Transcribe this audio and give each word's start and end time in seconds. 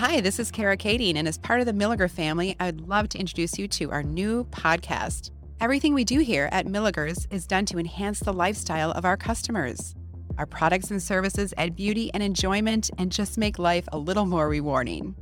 Hi, 0.00 0.22
this 0.22 0.38
is 0.38 0.50
Kara 0.50 0.78
Kading, 0.78 1.16
and 1.16 1.28
as 1.28 1.36
part 1.36 1.60
of 1.60 1.66
the 1.66 1.74
Milaeger 1.74 2.10
family, 2.10 2.56
I'd 2.58 2.80
love 2.80 3.10
to 3.10 3.18
introduce 3.18 3.58
you 3.58 3.68
to 3.68 3.90
our 3.90 4.02
new 4.02 4.44
podcast. 4.44 5.30
Everything 5.60 5.92
we 5.92 6.04
do 6.04 6.20
here 6.20 6.48
at 6.52 6.64
Milaegers 6.64 7.26
is 7.30 7.46
done 7.46 7.66
to 7.66 7.78
enhance 7.78 8.20
the 8.20 8.32
lifestyle 8.32 8.92
of 8.92 9.04
our 9.04 9.18
customers. 9.18 9.94
Our 10.38 10.46
products 10.46 10.90
and 10.90 11.02
services 11.02 11.52
add 11.58 11.76
beauty 11.76 12.10
and 12.14 12.22
enjoyment 12.22 12.90
and 12.96 13.12
just 13.12 13.36
make 13.36 13.58
life 13.58 13.86
a 13.92 13.98
little 13.98 14.24
more 14.24 14.48
rewarding. 14.48 15.14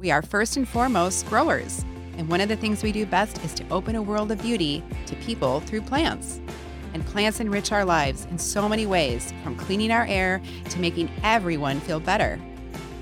We 0.00 0.10
are 0.10 0.20
first 0.20 0.56
and 0.56 0.68
foremost 0.68 1.28
growers, 1.28 1.84
and 2.16 2.28
one 2.28 2.40
of 2.40 2.48
the 2.48 2.56
things 2.56 2.82
we 2.82 2.90
do 2.90 3.06
best 3.06 3.38
is 3.44 3.54
to 3.54 3.68
open 3.70 3.94
a 3.94 4.02
world 4.02 4.32
of 4.32 4.42
beauty 4.42 4.82
to 5.06 5.14
people 5.14 5.60
through 5.60 5.82
plants. 5.82 6.40
And 6.92 7.06
plants 7.06 7.38
enrich 7.38 7.70
our 7.70 7.84
lives 7.84 8.26
in 8.32 8.38
so 8.38 8.68
many 8.68 8.84
ways, 8.84 9.32
from 9.44 9.54
cleaning 9.54 9.92
our 9.92 10.06
air 10.06 10.42
to 10.70 10.80
making 10.80 11.08
everyone 11.22 11.78
feel 11.78 12.00
better. 12.00 12.40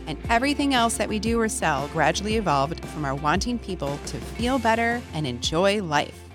And 0.06 0.18
everything 0.30 0.74
else 0.74 0.96
that 0.98 1.08
we 1.08 1.18
do 1.18 1.40
or 1.40 1.48
sell 1.48 1.88
gradually 1.88 2.36
evolved 2.36 2.84
from 2.86 3.04
our 3.04 3.14
wanting 3.14 3.58
people 3.58 3.98
to 4.06 4.18
feel 4.18 4.58
better 4.58 5.00
and 5.14 5.26
enjoy 5.26 5.82
life. 5.82 6.25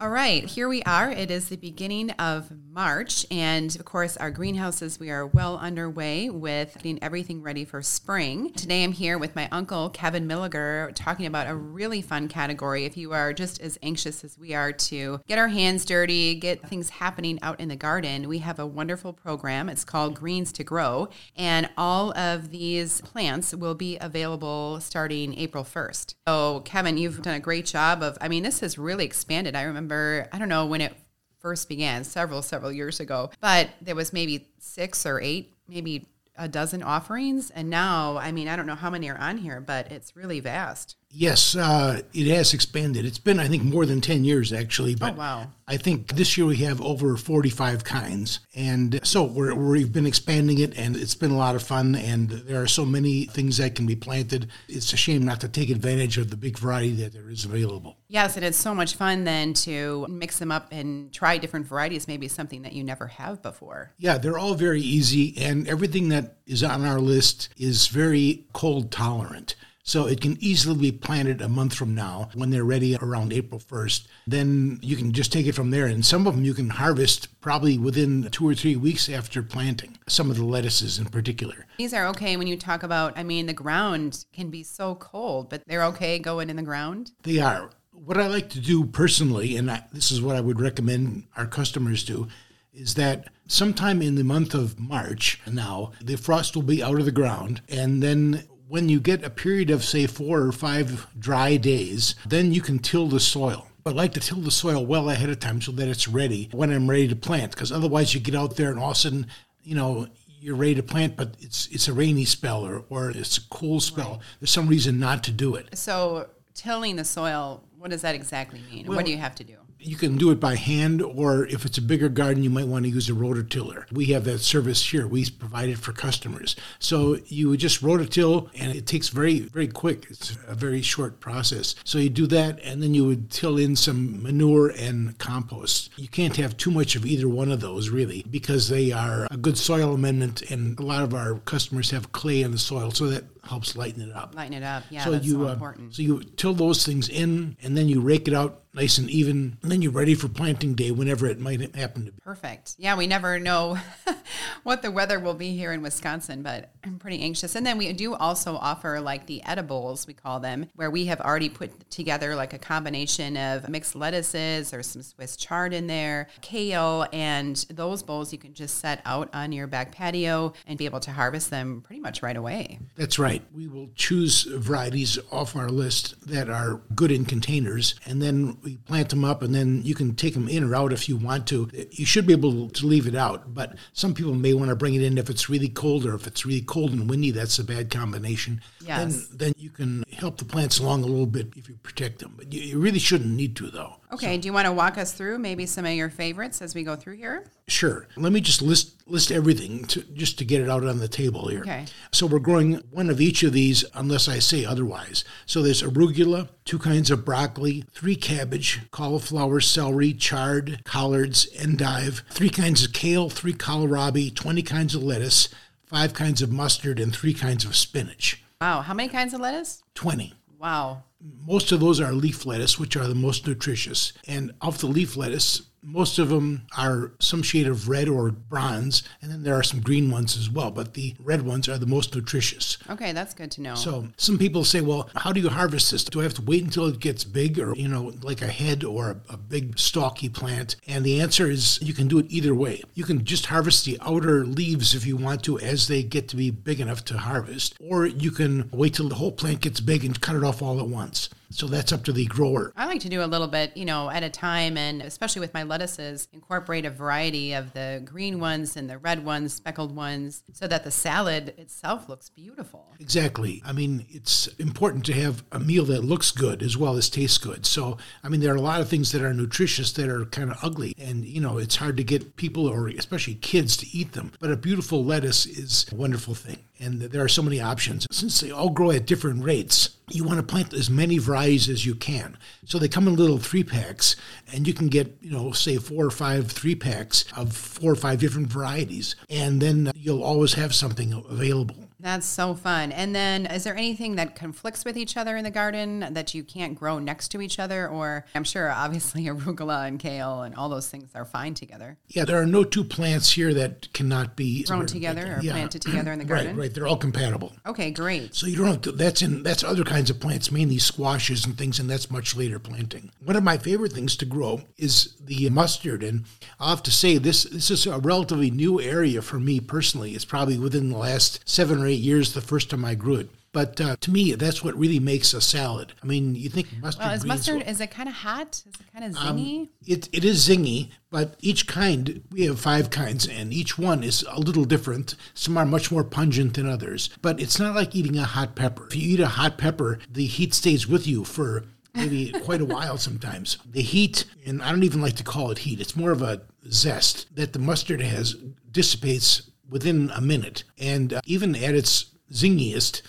All 0.00 0.10
right, 0.10 0.44
here 0.44 0.68
we 0.68 0.82
are. 0.82 1.08
It 1.08 1.30
is 1.30 1.48
the 1.48 1.56
beginning 1.56 2.10
of 2.12 2.50
March. 2.68 3.24
And 3.30 3.74
of 3.76 3.84
course, 3.84 4.16
our 4.16 4.32
greenhouses, 4.32 4.98
we 4.98 5.08
are 5.08 5.24
well 5.24 5.56
underway 5.56 6.28
with 6.28 6.74
getting 6.74 7.00
everything 7.00 7.42
ready 7.42 7.64
for 7.64 7.80
spring. 7.80 8.50
Today, 8.54 8.82
I'm 8.82 8.90
here 8.90 9.18
with 9.18 9.36
my 9.36 9.48
uncle, 9.52 9.90
Kevin 9.90 10.26
Milaeger, 10.26 10.90
talking 10.96 11.26
about 11.26 11.46
a 11.46 11.54
really 11.54 12.02
fun 12.02 12.26
category. 12.26 12.84
If 12.84 12.96
you 12.96 13.12
are 13.12 13.32
just 13.32 13.60
as 13.60 13.78
anxious 13.84 14.24
as 14.24 14.36
we 14.36 14.52
are 14.52 14.72
to 14.72 15.20
get 15.28 15.38
our 15.38 15.46
hands 15.46 15.84
dirty, 15.84 16.34
get 16.34 16.68
things 16.68 16.90
happening 16.90 17.38
out 17.40 17.60
in 17.60 17.68
the 17.68 17.76
garden, 17.76 18.28
we 18.28 18.38
have 18.38 18.58
a 18.58 18.66
wonderful 18.66 19.12
program. 19.12 19.68
It's 19.68 19.84
called 19.84 20.16
Greens 20.16 20.50
to 20.54 20.64
Grow. 20.64 21.08
And 21.36 21.70
all 21.76 22.10
of 22.18 22.50
these 22.50 23.00
plants 23.02 23.54
will 23.54 23.76
be 23.76 23.96
available 24.00 24.80
starting 24.80 25.38
April 25.38 25.62
1st. 25.62 26.16
So, 26.26 26.62
Kevin, 26.64 26.98
you've 26.98 27.22
done 27.22 27.36
a 27.36 27.40
great 27.40 27.64
job 27.64 28.02
of, 28.02 28.18
I 28.20 28.26
mean, 28.26 28.42
this 28.42 28.58
has 28.58 28.76
really 28.76 29.04
expanded. 29.04 29.54
I 29.54 29.62
remember 29.62 29.83
remember, 29.84 30.28
I 30.32 30.38
don't 30.38 30.48
know 30.48 30.66
when 30.66 30.80
it 30.80 30.94
first 31.40 31.68
began, 31.68 32.04
several, 32.04 32.42
several 32.42 32.72
years 32.72 33.00
ago, 33.00 33.30
but 33.40 33.68
there 33.80 33.94
was 33.94 34.12
maybe 34.12 34.48
six 34.58 35.04
or 35.04 35.20
eight, 35.20 35.52
maybe 35.68 36.06
a 36.36 36.48
dozen 36.48 36.82
offerings. 36.82 37.50
And 37.50 37.68
now, 37.70 38.16
I 38.16 38.32
mean, 38.32 38.48
I 38.48 38.56
don't 38.56 38.66
know 38.66 38.74
how 38.74 38.90
many 38.90 39.08
are 39.10 39.18
on 39.18 39.38
here, 39.38 39.60
but 39.60 39.92
it's 39.92 40.16
really 40.16 40.40
vast. 40.40 40.96
Yes, 41.16 41.54
uh, 41.54 42.00
it 42.12 42.26
has 42.26 42.54
expanded. 42.54 43.06
It's 43.06 43.18
been, 43.18 43.38
I 43.38 43.46
think, 43.46 43.62
more 43.62 43.86
than 43.86 44.00
10 44.00 44.24
years 44.24 44.52
actually. 44.52 44.96
But 44.96 45.14
oh, 45.14 45.18
wow. 45.18 45.46
I 45.68 45.76
think 45.76 46.14
this 46.14 46.36
year 46.36 46.46
we 46.46 46.56
have 46.56 46.82
over 46.82 47.16
45 47.16 47.84
kinds. 47.84 48.40
And 48.54 49.00
so 49.06 49.22
we're, 49.22 49.54
we've 49.54 49.92
been 49.92 50.06
expanding 50.06 50.58
it, 50.58 50.76
and 50.76 50.96
it's 50.96 51.14
been 51.14 51.30
a 51.30 51.36
lot 51.36 51.54
of 51.54 51.62
fun. 51.62 51.94
And 51.94 52.30
there 52.30 52.60
are 52.60 52.66
so 52.66 52.84
many 52.84 53.26
things 53.26 53.58
that 53.58 53.76
can 53.76 53.86
be 53.86 53.94
planted. 53.94 54.48
It's 54.68 54.92
a 54.92 54.96
shame 54.96 55.24
not 55.24 55.40
to 55.42 55.48
take 55.48 55.70
advantage 55.70 56.18
of 56.18 56.30
the 56.30 56.36
big 56.36 56.58
variety 56.58 56.92
that 56.96 57.12
there 57.12 57.30
is 57.30 57.44
available. 57.44 57.96
Yes, 58.08 58.34
and 58.34 58.44
it's 58.44 58.58
so 58.58 58.74
much 58.74 58.96
fun 58.96 59.22
then 59.22 59.54
to 59.54 60.06
mix 60.08 60.40
them 60.40 60.50
up 60.50 60.68
and 60.72 61.12
try 61.12 61.38
different 61.38 61.66
varieties, 61.66 62.08
maybe 62.08 62.26
something 62.26 62.62
that 62.62 62.72
you 62.72 62.82
never 62.82 63.06
have 63.06 63.40
before. 63.40 63.92
Yeah, 63.98 64.18
they're 64.18 64.38
all 64.38 64.54
very 64.54 64.80
easy, 64.80 65.34
and 65.38 65.68
everything 65.68 66.08
that 66.08 66.38
is 66.46 66.64
on 66.64 66.84
our 66.84 67.00
list 67.00 67.50
is 67.56 67.86
very 67.86 68.46
cold 68.52 68.90
tolerant. 68.90 69.54
So 69.86 70.06
it 70.06 70.22
can 70.22 70.38
easily 70.40 70.90
be 70.90 70.92
planted 70.92 71.42
a 71.42 71.48
month 71.48 71.74
from 71.74 71.94
now 71.94 72.30
when 72.32 72.48
they're 72.48 72.64
ready 72.64 72.96
around 72.96 73.34
April 73.34 73.60
1st. 73.60 74.06
Then 74.26 74.78
you 74.82 74.96
can 74.96 75.12
just 75.12 75.30
take 75.30 75.46
it 75.46 75.54
from 75.54 75.70
there. 75.70 75.86
And 75.86 76.04
some 76.04 76.26
of 76.26 76.34
them 76.34 76.44
you 76.44 76.54
can 76.54 76.70
harvest 76.70 77.38
probably 77.42 77.76
within 77.76 78.30
two 78.30 78.48
or 78.48 78.54
three 78.54 78.76
weeks 78.76 79.10
after 79.10 79.42
planting, 79.42 79.98
some 80.08 80.30
of 80.30 80.38
the 80.38 80.44
lettuces 80.44 80.98
in 80.98 81.04
particular. 81.04 81.66
These 81.76 81.92
are 81.92 82.06
okay 82.08 82.38
when 82.38 82.46
you 82.46 82.56
talk 82.56 82.82
about, 82.82 83.18
I 83.18 83.24
mean, 83.24 83.44
the 83.44 83.52
ground 83.52 84.24
can 84.32 84.48
be 84.48 84.62
so 84.62 84.94
cold, 84.94 85.50
but 85.50 85.62
they're 85.66 85.84
okay 85.84 86.18
going 86.18 86.48
in 86.48 86.56
the 86.56 86.62
ground? 86.62 87.12
They 87.22 87.38
are. 87.38 87.68
What 87.92 88.16
I 88.16 88.26
like 88.26 88.48
to 88.50 88.60
do 88.60 88.86
personally, 88.86 89.54
and 89.56 89.70
I, 89.70 89.84
this 89.92 90.10
is 90.10 90.22
what 90.22 90.34
I 90.34 90.40
would 90.40 90.60
recommend 90.60 91.24
our 91.36 91.46
customers 91.46 92.04
do, 92.04 92.28
is 92.72 92.94
that 92.94 93.28
sometime 93.46 94.00
in 94.00 94.14
the 94.14 94.24
month 94.24 94.54
of 94.54 94.80
March 94.80 95.40
now, 95.46 95.92
the 96.02 96.16
frost 96.16 96.56
will 96.56 96.62
be 96.62 96.82
out 96.82 96.98
of 96.98 97.04
the 97.04 97.12
ground. 97.12 97.60
And 97.68 98.02
then 98.02 98.44
when 98.68 98.88
you 98.88 99.00
get 99.00 99.24
a 99.24 99.30
period 99.30 99.70
of, 99.70 99.84
say, 99.84 100.06
four 100.06 100.40
or 100.40 100.52
five 100.52 101.06
dry 101.18 101.56
days, 101.56 102.14
then 102.26 102.52
you 102.52 102.60
can 102.60 102.78
till 102.78 103.08
the 103.08 103.20
soil. 103.20 103.68
I 103.86 103.90
like 103.90 104.14
to 104.14 104.20
till 104.20 104.40
the 104.40 104.50
soil 104.50 104.84
well 104.86 105.10
ahead 105.10 105.28
of 105.28 105.40
time 105.40 105.60
so 105.60 105.70
that 105.72 105.88
it's 105.88 106.08
ready 106.08 106.48
when 106.52 106.72
I'm 106.72 106.88
ready 106.88 107.06
to 107.08 107.16
plant. 107.16 107.52
Because 107.52 107.70
otherwise, 107.70 108.14
you 108.14 108.20
get 108.20 108.34
out 108.34 108.56
there 108.56 108.70
and 108.70 108.78
all 108.78 108.92
of 108.92 108.96
a 108.96 109.00
sudden, 109.00 109.26
you 109.62 109.74
know, 109.74 110.06
you're 110.40 110.56
ready 110.56 110.74
to 110.76 110.82
plant, 110.82 111.16
but 111.16 111.34
it's 111.40 111.68
it's 111.68 111.88
a 111.88 111.92
rainy 111.92 112.24
spell 112.24 112.66
or, 112.66 112.84
or 112.88 113.10
it's 113.10 113.36
a 113.36 113.42
cool 113.48 113.80
spell. 113.80 114.12
Right. 114.12 114.20
There's 114.40 114.50
some 114.50 114.68
reason 114.68 114.98
not 114.98 115.22
to 115.24 115.32
do 115.32 115.54
it. 115.54 115.76
So 115.76 116.28
tilling 116.54 116.96
the 116.96 117.04
soil, 117.04 117.62
what 117.78 117.90
does 117.90 118.02
that 118.02 118.14
exactly 118.14 118.62
mean? 118.70 118.86
Well, 118.86 118.96
what 118.96 119.06
do 119.06 119.12
you 119.12 119.18
have 119.18 119.34
to 119.36 119.44
do? 119.44 119.56
You 119.84 119.96
can 119.96 120.16
do 120.16 120.30
it 120.30 120.40
by 120.40 120.56
hand, 120.56 121.02
or 121.02 121.46
if 121.46 121.66
it's 121.66 121.76
a 121.76 121.82
bigger 121.82 122.08
garden, 122.08 122.42
you 122.42 122.48
might 122.48 122.66
want 122.66 122.86
to 122.86 122.90
use 122.90 123.10
a 123.10 123.12
rototiller. 123.12 123.84
We 123.92 124.06
have 124.06 124.24
that 124.24 124.38
service 124.38 124.90
here. 124.90 125.06
We 125.06 125.28
provide 125.28 125.68
it 125.68 125.78
for 125.78 125.92
customers. 125.92 126.56
So 126.78 127.18
you 127.26 127.50
would 127.50 127.60
just 127.60 127.82
rototill, 127.82 128.48
and 128.54 128.74
it 128.74 128.86
takes 128.86 129.10
very, 129.10 129.40
very 129.40 129.68
quick. 129.68 130.06
It's 130.08 130.36
a 130.48 130.54
very 130.54 130.80
short 130.80 131.20
process. 131.20 131.74
So 131.84 131.98
you 131.98 132.08
do 132.08 132.26
that, 132.28 132.60
and 132.64 132.82
then 132.82 132.94
you 132.94 133.04
would 133.04 133.30
till 133.30 133.58
in 133.58 133.76
some 133.76 134.22
manure 134.22 134.70
and 134.70 135.18
compost. 135.18 135.90
You 135.96 136.08
can't 136.08 136.36
have 136.36 136.56
too 136.56 136.70
much 136.70 136.96
of 136.96 137.04
either 137.04 137.28
one 137.28 137.52
of 137.52 137.60
those, 137.60 137.90
really, 137.90 138.24
because 138.30 138.70
they 138.70 138.90
are 138.90 139.28
a 139.30 139.36
good 139.36 139.58
soil 139.58 139.92
amendment, 139.92 140.50
and 140.50 140.78
a 140.80 140.82
lot 140.82 141.02
of 141.02 141.12
our 141.12 141.40
customers 141.40 141.90
have 141.90 142.12
clay 142.12 142.40
in 142.40 142.52
the 142.52 142.58
soil, 142.58 142.90
so 142.90 143.06
that 143.08 143.24
helps 143.46 143.76
lighten 143.76 144.02
it 144.02 144.14
up. 144.14 144.34
Lighten 144.34 144.54
it 144.54 144.62
up, 144.62 144.84
yeah. 144.90 145.04
So 145.04 145.12
that's 145.12 145.26
you 145.26 145.34
so 145.34 145.48
uh, 145.48 145.52
important. 145.52 145.94
So 145.94 146.02
you 146.02 146.22
till 146.36 146.54
those 146.54 146.84
things 146.84 147.08
in, 147.08 147.56
and 147.62 147.76
then 147.76 147.88
you 147.88 148.00
rake 148.00 148.28
it 148.28 148.34
out 148.34 148.64
nice 148.74 148.98
and 148.98 149.08
even. 149.08 149.56
And 149.62 149.70
then 149.70 149.80
you're 149.80 149.92
ready 149.92 150.14
for 150.14 150.28
planting 150.28 150.74
day 150.74 150.90
whenever 150.90 151.26
it 151.26 151.38
might 151.38 151.74
happen 151.74 152.06
to 152.06 152.12
be. 152.12 152.20
Perfect. 152.22 152.74
Yeah, 152.78 152.96
we 152.96 153.06
never 153.06 153.38
know 153.38 153.78
what 154.64 154.82
the 154.82 154.90
weather 154.90 155.18
will 155.20 155.34
be 155.34 155.56
here 155.56 155.72
in 155.72 155.80
Wisconsin, 155.80 156.42
but 156.42 156.70
I'm 156.84 156.98
pretty 156.98 157.22
anxious. 157.22 157.54
And 157.54 157.64
then 157.64 157.78
we 157.78 157.92
do 157.92 158.14
also 158.14 158.56
offer 158.56 159.00
like 159.00 159.26
the 159.26 159.42
edibles, 159.44 160.06
we 160.06 160.14
call 160.14 160.40
them, 160.40 160.66
where 160.74 160.90
we 160.90 161.06
have 161.06 161.20
already 161.20 161.48
put 161.48 161.90
together 161.90 162.34
like 162.34 162.52
a 162.52 162.58
combination 162.58 163.36
of 163.36 163.68
mixed 163.68 163.94
lettuces 163.94 164.74
or 164.74 164.82
some 164.82 165.02
Swiss 165.02 165.36
chard 165.36 165.72
in 165.72 165.86
there, 165.86 166.28
kale, 166.40 167.06
and 167.12 167.56
those 167.70 168.02
bowls 168.02 168.32
you 168.32 168.38
can 168.38 168.54
just 168.54 168.78
set 168.78 169.00
out 169.04 169.28
on 169.32 169.52
your 169.52 169.66
back 169.66 169.92
patio 169.92 170.52
and 170.66 170.78
be 170.78 170.84
able 170.84 171.00
to 171.00 171.12
harvest 171.12 171.50
them 171.50 171.82
pretty 171.82 172.00
much 172.00 172.22
right 172.22 172.36
away. 172.36 172.78
That's 172.96 173.18
right. 173.18 173.33
We 173.54 173.66
will 173.66 173.90
choose 173.94 174.42
varieties 174.44 175.18
off 175.30 175.56
our 175.56 175.68
list 175.68 176.14
that 176.28 176.48
are 176.48 176.80
good 176.94 177.10
in 177.10 177.24
containers 177.24 177.94
and 178.06 178.20
then 178.20 178.58
we 178.62 178.76
plant 178.76 179.10
them 179.10 179.24
up 179.24 179.42
and 179.42 179.54
then 179.54 179.82
you 179.84 179.94
can 179.94 180.14
take 180.14 180.34
them 180.34 180.48
in 180.48 180.64
or 180.64 180.74
out 180.74 180.92
if 180.92 181.08
you 181.08 181.16
want 181.16 181.46
to. 181.48 181.70
You 181.90 182.06
should 182.06 182.26
be 182.26 182.32
able 182.32 182.68
to 182.68 182.86
leave 182.86 183.06
it 183.06 183.14
out, 183.14 183.54
but 183.54 183.76
some 183.92 184.14
people 184.14 184.34
may 184.34 184.54
want 184.54 184.70
to 184.70 184.76
bring 184.76 184.94
it 184.94 185.02
in 185.02 185.18
if 185.18 185.30
it's 185.30 185.48
really 185.48 185.68
cold 185.68 186.04
or 186.04 186.14
if 186.14 186.26
it's 186.26 186.44
really 186.44 186.62
cold 186.62 186.92
and 186.92 187.08
windy. 187.08 187.30
That's 187.30 187.58
a 187.58 187.64
bad 187.64 187.90
combination. 187.90 188.60
Yes. 188.80 189.28
Then, 189.28 189.38
then 189.38 189.52
you 189.56 189.70
can 189.70 190.04
help 190.12 190.38
the 190.38 190.44
plants 190.44 190.78
along 190.78 191.02
a 191.02 191.06
little 191.06 191.26
bit 191.26 191.52
if 191.56 191.68
you 191.68 191.76
protect 191.82 192.20
them, 192.20 192.34
but 192.36 192.52
you, 192.52 192.60
you 192.60 192.78
really 192.78 192.98
shouldn't 192.98 193.30
need 193.30 193.56
to 193.56 193.70
though. 193.70 193.96
Okay. 194.14 194.36
So. 194.36 194.40
Do 194.40 194.46
you 194.46 194.52
want 194.52 194.66
to 194.66 194.72
walk 194.72 194.98
us 194.98 195.12
through 195.12 195.38
maybe 195.38 195.66
some 195.66 195.84
of 195.84 195.92
your 195.92 196.10
favorites 196.10 196.62
as 196.62 196.74
we 196.74 196.82
go 196.82 196.96
through 196.96 197.16
here? 197.16 197.44
Sure. 197.68 198.06
Let 198.16 198.32
me 198.32 198.40
just 198.40 198.62
list 198.62 199.02
list 199.06 199.30
everything 199.30 199.84
to, 199.84 200.02
just 200.14 200.38
to 200.38 200.44
get 200.44 200.60
it 200.60 200.70
out 200.70 200.84
on 200.84 200.98
the 200.98 201.08
table 201.08 201.48
here. 201.48 201.60
Okay. 201.60 201.84
So 202.12 202.26
we're 202.26 202.38
growing 202.38 202.74
one 202.90 203.10
of 203.10 203.20
each 203.20 203.42
of 203.42 203.52
these 203.52 203.84
unless 203.94 204.28
I 204.28 204.38
say 204.38 204.64
otherwise. 204.64 205.24
So 205.46 205.62
there's 205.62 205.82
arugula, 205.82 206.48
two 206.64 206.78
kinds 206.78 207.10
of 207.10 207.24
broccoli, 207.24 207.84
three 207.92 208.16
cabbage, 208.16 208.80
cauliflower, 208.90 209.60
celery, 209.60 210.12
chard, 210.12 210.80
collards, 210.84 211.46
endive, 211.56 212.24
three 212.30 212.50
kinds 212.50 212.84
of 212.84 212.92
kale, 212.92 213.28
three 213.28 213.52
kohlrabi, 213.52 214.34
20 214.34 214.62
kinds 214.62 214.94
of 214.94 215.02
lettuce, 215.02 215.48
five 215.84 216.14
kinds 216.14 216.40
of 216.40 216.50
mustard, 216.50 216.98
and 216.98 217.14
three 217.14 217.34
kinds 217.34 217.64
of 217.64 217.76
spinach. 217.76 218.42
Wow. 218.60 218.80
How 218.80 218.94
many 218.94 219.08
kinds 219.08 219.34
of 219.34 219.40
lettuce? 219.40 219.82
20. 219.94 220.32
Wow. 220.58 221.02
Most 221.24 221.72
of 221.72 221.80
those 221.80 222.00
are 222.00 222.12
leaf 222.12 222.44
lettuce, 222.44 222.78
which 222.78 222.96
are 222.96 223.06
the 223.06 223.14
most 223.14 223.46
nutritious. 223.46 224.12
And 224.28 224.52
of 224.60 224.80
the 224.80 224.86
leaf 224.86 225.16
lettuce, 225.16 225.62
most 225.84 226.18
of 226.18 226.30
them 226.30 226.62
are 226.78 227.12
some 227.20 227.42
shade 227.42 227.66
of 227.66 227.88
red 227.88 228.08
or 228.08 228.30
bronze, 228.30 229.02
and 229.20 229.30
then 229.30 229.42
there 229.42 229.54
are 229.54 229.62
some 229.62 229.80
green 229.80 230.10
ones 230.10 230.36
as 230.36 230.48
well, 230.48 230.70
but 230.70 230.94
the 230.94 231.14
red 231.20 231.42
ones 231.42 231.68
are 231.68 231.76
the 231.76 231.86
most 231.86 232.14
nutritious. 232.14 232.78
Okay, 232.88 233.12
that's 233.12 233.34
good 233.34 233.50
to 233.52 233.60
know. 233.60 233.74
So 233.74 234.08
some 234.16 234.38
people 234.38 234.64
say, 234.64 234.80
well, 234.80 235.10
how 235.14 235.32
do 235.32 235.40
you 235.40 235.50
harvest 235.50 235.90
this? 235.90 236.04
Do 236.04 236.20
I 236.20 236.22
have 236.22 236.34
to 236.34 236.42
wait 236.42 236.64
until 236.64 236.86
it 236.86 237.00
gets 237.00 237.24
big 237.24 237.58
or, 237.58 237.74
you 237.76 237.88
know, 237.88 238.14
like 238.22 238.40
a 238.40 238.46
head 238.46 238.82
or 238.82 239.10
a, 239.10 239.34
a 239.34 239.36
big 239.36 239.78
stalky 239.78 240.30
plant? 240.30 240.76
And 240.86 241.04
the 241.04 241.20
answer 241.20 241.50
is 241.50 241.78
you 241.82 241.92
can 241.92 242.08
do 242.08 242.18
it 242.18 242.26
either 242.30 242.54
way. 242.54 242.82
You 242.94 243.04
can 243.04 243.24
just 243.24 243.46
harvest 243.46 243.84
the 243.84 243.98
outer 244.00 244.46
leaves 244.46 244.94
if 244.94 245.06
you 245.06 245.18
want 245.18 245.42
to 245.44 245.58
as 245.58 245.88
they 245.88 246.02
get 246.02 246.28
to 246.28 246.36
be 246.36 246.50
big 246.50 246.80
enough 246.80 247.04
to 247.06 247.18
harvest, 247.18 247.74
or 247.78 248.06
you 248.06 248.30
can 248.30 248.70
wait 248.72 248.94
till 248.94 249.10
the 249.10 249.16
whole 249.16 249.32
plant 249.32 249.60
gets 249.60 249.80
big 249.80 250.04
and 250.04 250.18
cut 250.20 250.36
it 250.36 250.44
off 250.44 250.62
all 250.62 250.80
at 250.80 250.88
once 250.88 251.13
months 251.14 251.43
so 251.54 251.68
that's 251.68 251.92
up 251.92 252.02
to 252.04 252.12
the 252.12 252.26
grower. 252.26 252.72
I 252.74 252.86
like 252.86 253.00
to 253.02 253.08
do 253.08 253.22
a 253.22 253.26
little 253.26 253.46
bit, 253.46 253.76
you 253.76 253.84
know, 253.84 254.10
at 254.10 254.24
a 254.24 254.28
time, 254.28 254.76
and 254.76 255.00
especially 255.00 255.38
with 255.38 255.54
my 255.54 255.62
lettuces, 255.62 256.26
incorporate 256.32 256.84
a 256.84 256.90
variety 256.90 257.52
of 257.52 257.72
the 257.74 258.02
green 258.04 258.40
ones 258.40 258.76
and 258.76 258.90
the 258.90 258.98
red 258.98 259.24
ones, 259.24 259.54
speckled 259.54 259.94
ones, 259.94 260.42
so 260.52 260.66
that 260.66 260.82
the 260.82 260.90
salad 260.90 261.54
itself 261.56 262.08
looks 262.08 262.28
beautiful. 262.28 262.92
Exactly. 262.98 263.62
I 263.64 263.70
mean, 263.70 264.04
it's 264.10 264.48
important 264.58 265.04
to 265.06 265.12
have 265.12 265.44
a 265.52 265.60
meal 265.60 265.84
that 265.84 266.02
looks 266.02 266.32
good 266.32 266.60
as 266.60 266.76
well 266.76 266.96
as 266.96 267.08
tastes 267.08 267.38
good. 267.38 267.64
So, 267.66 267.98
I 268.24 268.28
mean, 268.28 268.40
there 268.40 268.52
are 268.52 268.56
a 268.56 268.60
lot 268.60 268.80
of 268.80 268.88
things 268.88 269.12
that 269.12 269.22
are 269.22 269.32
nutritious 269.32 269.92
that 269.92 270.08
are 270.08 270.24
kind 270.26 270.50
of 270.50 270.58
ugly, 270.60 270.92
and 270.98 271.24
you 271.24 271.40
know, 271.40 271.58
it's 271.58 271.76
hard 271.76 271.96
to 271.98 272.04
get 272.04 272.34
people 272.34 272.66
or 272.66 272.88
especially 272.88 273.36
kids 273.36 273.76
to 273.76 273.86
eat 273.96 274.12
them. 274.12 274.32
But 274.40 274.50
a 274.50 274.56
beautiful 274.56 275.04
lettuce 275.04 275.46
is 275.46 275.86
a 275.92 275.94
wonderful 275.94 276.34
thing 276.34 276.58
and 276.80 277.00
there 277.00 277.22
are 277.22 277.28
so 277.28 277.42
many 277.42 277.60
options. 277.60 278.06
Since 278.10 278.40
they 278.40 278.50
all 278.50 278.70
grow 278.70 278.90
at 278.90 279.06
different 279.06 279.44
rates, 279.44 279.96
you 280.10 280.24
want 280.24 280.38
to 280.38 280.42
plant 280.42 280.74
as 280.74 280.90
many 280.90 281.18
varieties 281.18 281.43
as 281.44 281.84
you 281.86 281.94
can. 281.94 282.36
So 282.64 282.78
they 282.78 282.88
come 282.88 283.06
in 283.06 283.16
little 283.16 283.38
three 283.38 283.64
packs, 283.64 284.16
and 284.52 284.66
you 284.66 284.74
can 284.74 284.88
get, 284.88 285.16
you 285.20 285.30
know, 285.30 285.52
say 285.52 285.76
four 285.76 286.04
or 286.04 286.10
five 286.10 286.50
three 286.50 286.74
packs 286.74 287.24
of 287.36 287.56
four 287.56 287.92
or 287.92 287.96
five 287.96 288.20
different 288.20 288.48
varieties, 288.48 289.16
and 289.30 289.60
then 289.60 289.92
you'll 289.94 290.22
always 290.22 290.54
have 290.54 290.74
something 290.74 291.12
available. 291.28 291.83
That's 292.04 292.26
so 292.26 292.54
fun. 292.54 292.92
And 292.92 293.16
then, 293.16 293.46
is 293.46 293.64
there 293.64 293.74
anything 293.74 294.16
that 294.16 294.36
conflicts 294.36 294.84
with 294.84 294.94
each 294.94 295.16
other 295.16 295.38
in 295.38 295.44
the 295.44 295.50
garden 295.50 296.06
that 296.10 296.34
you 296.34 296.44
can't 296.44 296.74
grow 296.74 296.98
next 296.98 297.28
to 297.28 297.40
each 297.40 297.58
other? 297.58 297.88
Or 297.88 298.26
I'm 298.34 298.44
sure, 298.44 298.70
obviously, 298.70 299.24
arugula 299.24 299.88
and 299.88 299.98
kale 299.98 300.42
and 300.42 300.54
all 300.54 300.68
those 300.68 300.86
things 300.86 301.08
are 301.14 301.24
fine 301.24 301.54
together. 301.54 301.96
Yeah, 302.08 302.26
there 302.26 302.38
are 302.38 302.44
no 302.44 302.62
two 302.62 302.84
plants 302.84 303.32
here 303.32 303.54
that 303.54 303.90
cannot 303.94 304.36
be 304.36 304.64
grown 304.64 304.84
together 304.84 305.36
or 305.38 305.40
yeah. 305.40 305.52
planted 305.52 305.80
together 305.80 306.12
in 306.12 306.18
the 306.18 306.24
garden. 306.26 306.48
Right, 306.48 306.64
right. 306.64 306.74
They're 306.74 306.86
all 306.86 306.98
compatible. 306.98 307.54
Okay, 307.64 307.90
great. 307.90 308.34
So 308.34 308.46
you 308.46 308.58
don't 308.58 308.66
have 308.66 308.82
to. 308.82 308.92
That's 308.92 309.22
in 309.22 309.42
that's 309.42 309.64
other 309.64 309.82
kinds 309.82 310.10
of 310.10 310.20
plants, 310.20 310.52
mainly 310.52 310.76
squashes 310.76 311.46
and 311.46 311.56
things, 311.56 311.80
and 311.80 311.88
that's 311.88 312.10
much 312.10 312.36
later 312.36 312.58
planting. 312.58 313.12
One 313.24 313.36
of 313.36 313.42
my 313.42 313.56
favorite 313.56 313.94
things 313.94 314.14
to 314.18 314.26
grow 314.26 314.60
is 314.76 315.14
the 315.24 315.48
mustard, 315.48 316.02
and 316.02 316.26
I'll 316.60 316.68
have 316.68 316.82
to 316.82 316.90
say 316.90 317.16
this 317.16 317.44
this 317.44 317.70
is 317.70 317.86
a 317.86 317.98
relatively 317.98 318.50
new 318.50 318.78
area 318.78 319.22
for 319.22 319.40
me 319.40 319.58
personally. 319.58 320.12
It's 320.12 320.26
probably 320.26 320.58
within 320.58 320.90
the 320.90 320.98
last 320.98 321.40
seven 321.48 321.80
or 321.80 321.86
eight 321.86 321.93
years 322.00 322.34
the 322.34 322.40
first 322.40 322.70
time 322.70 322.84
I 322.84 322.94
grew 322.94 323.16
it. 323.16 323.30
But 323.54 323.80
uh, 323.80 323.94
to 324.00 324.10
me, 324.10 324.32
that's 324.34 324.64
what 324.64 324.76
really 324.76 324.98
makes 324.98 325.32
a 325.32 325.40
salad. 325.40 325.92
I 326.02 326.06
mean, 326.06 326.34
you 326.34 326.48
think 326.48 326.66
mustard. 326.82 327.04
Well, 327.04 327.14
is 327.14 327.24
mustard 327.24 327.62
is 327.62 327.80
it 327.80 327.92
kind 327.92 328.08
of 328.08 328.14
hot? 328.16 328.60
Is 328.66 328.66
it 328.66 328.92
kind 328.92 329.04
of 329.04 329.16
um, 329.16 329.38
zingy? 329.38 329.60
Um, 329.60 329.68
it 329.86 330.08
it 330.12 330.24
is 330.24 330.46
zingy, 330.48 330.90
but 331.08 331.36
each 331.40 331.68
kind 331.68 332.24
we 332.32 332.46
have 332.46 332.58
five 332.58 332.90
kinds, 332.90 333.28
and 333.28 333.54
each 333.54 333.78
one 333.78 334.02
is 334.02 334.24
a 334.28 334.40
little 334.40 334.64
different. 334.64 335.14
Some 335.34 335.56
are 335.56 335.64
much 335.64 335.92
more 335.92 336.02
pungent 336.02 336.54
than 336.54 336.68
others, 336.68 337.10
but 337.22 337.40
it's 337.40 337.60
not 337.60 337.76
like 337.76 337.94
eating 337.94 338.18
a 338.18 338.24
hot 338.24 338.56
pepper. 338.56 338.88
If 338.88 338.96
you 338.96 339.14
eat 339.14 339.20
a 339.20 339.28
hot 339.28 339.56
pepper, 339.56 340.00
the 340.10 340.26
heat 340.26 340.52
stays 340.52 340.88
with 340.88 341.06
you 341.06 341.22
for 341.22 341.64
maybe 341.94 342.32
quite 342.44 342.60
a 342.60 342.66
while 342.66 342.98
sometimes. 342.98 343.58
The 343.70 343.82
heat, 343.82 344.24
and 344.44 344.62
I 344.62 344.70
don't 344.70 344.82
even 344.82 345.00
like 345.00 345.14
to 345.16 345.24
call 345.24 345.52
it 345.52 345.58
heat. 345.58 345.80
It's 345.80 345.94
more 345.94 346.10
of 346.10 346.22
a 346.22 346.42
zest 346.68 347.36
that 347.36 347.52
the 347.52 347.60
mustard 347.60 348.00
has 348.00 348.34
dissipates 348.72 349.48
within 349.68 350.10
a 350.14 350.20
minute. 350.20 350.64
And 350.78 351.14
uh, 351.14 351.20
even 351.24 351.54
at 351.54 351.74
its 351.74 352.06
zingiest 352.32 353.02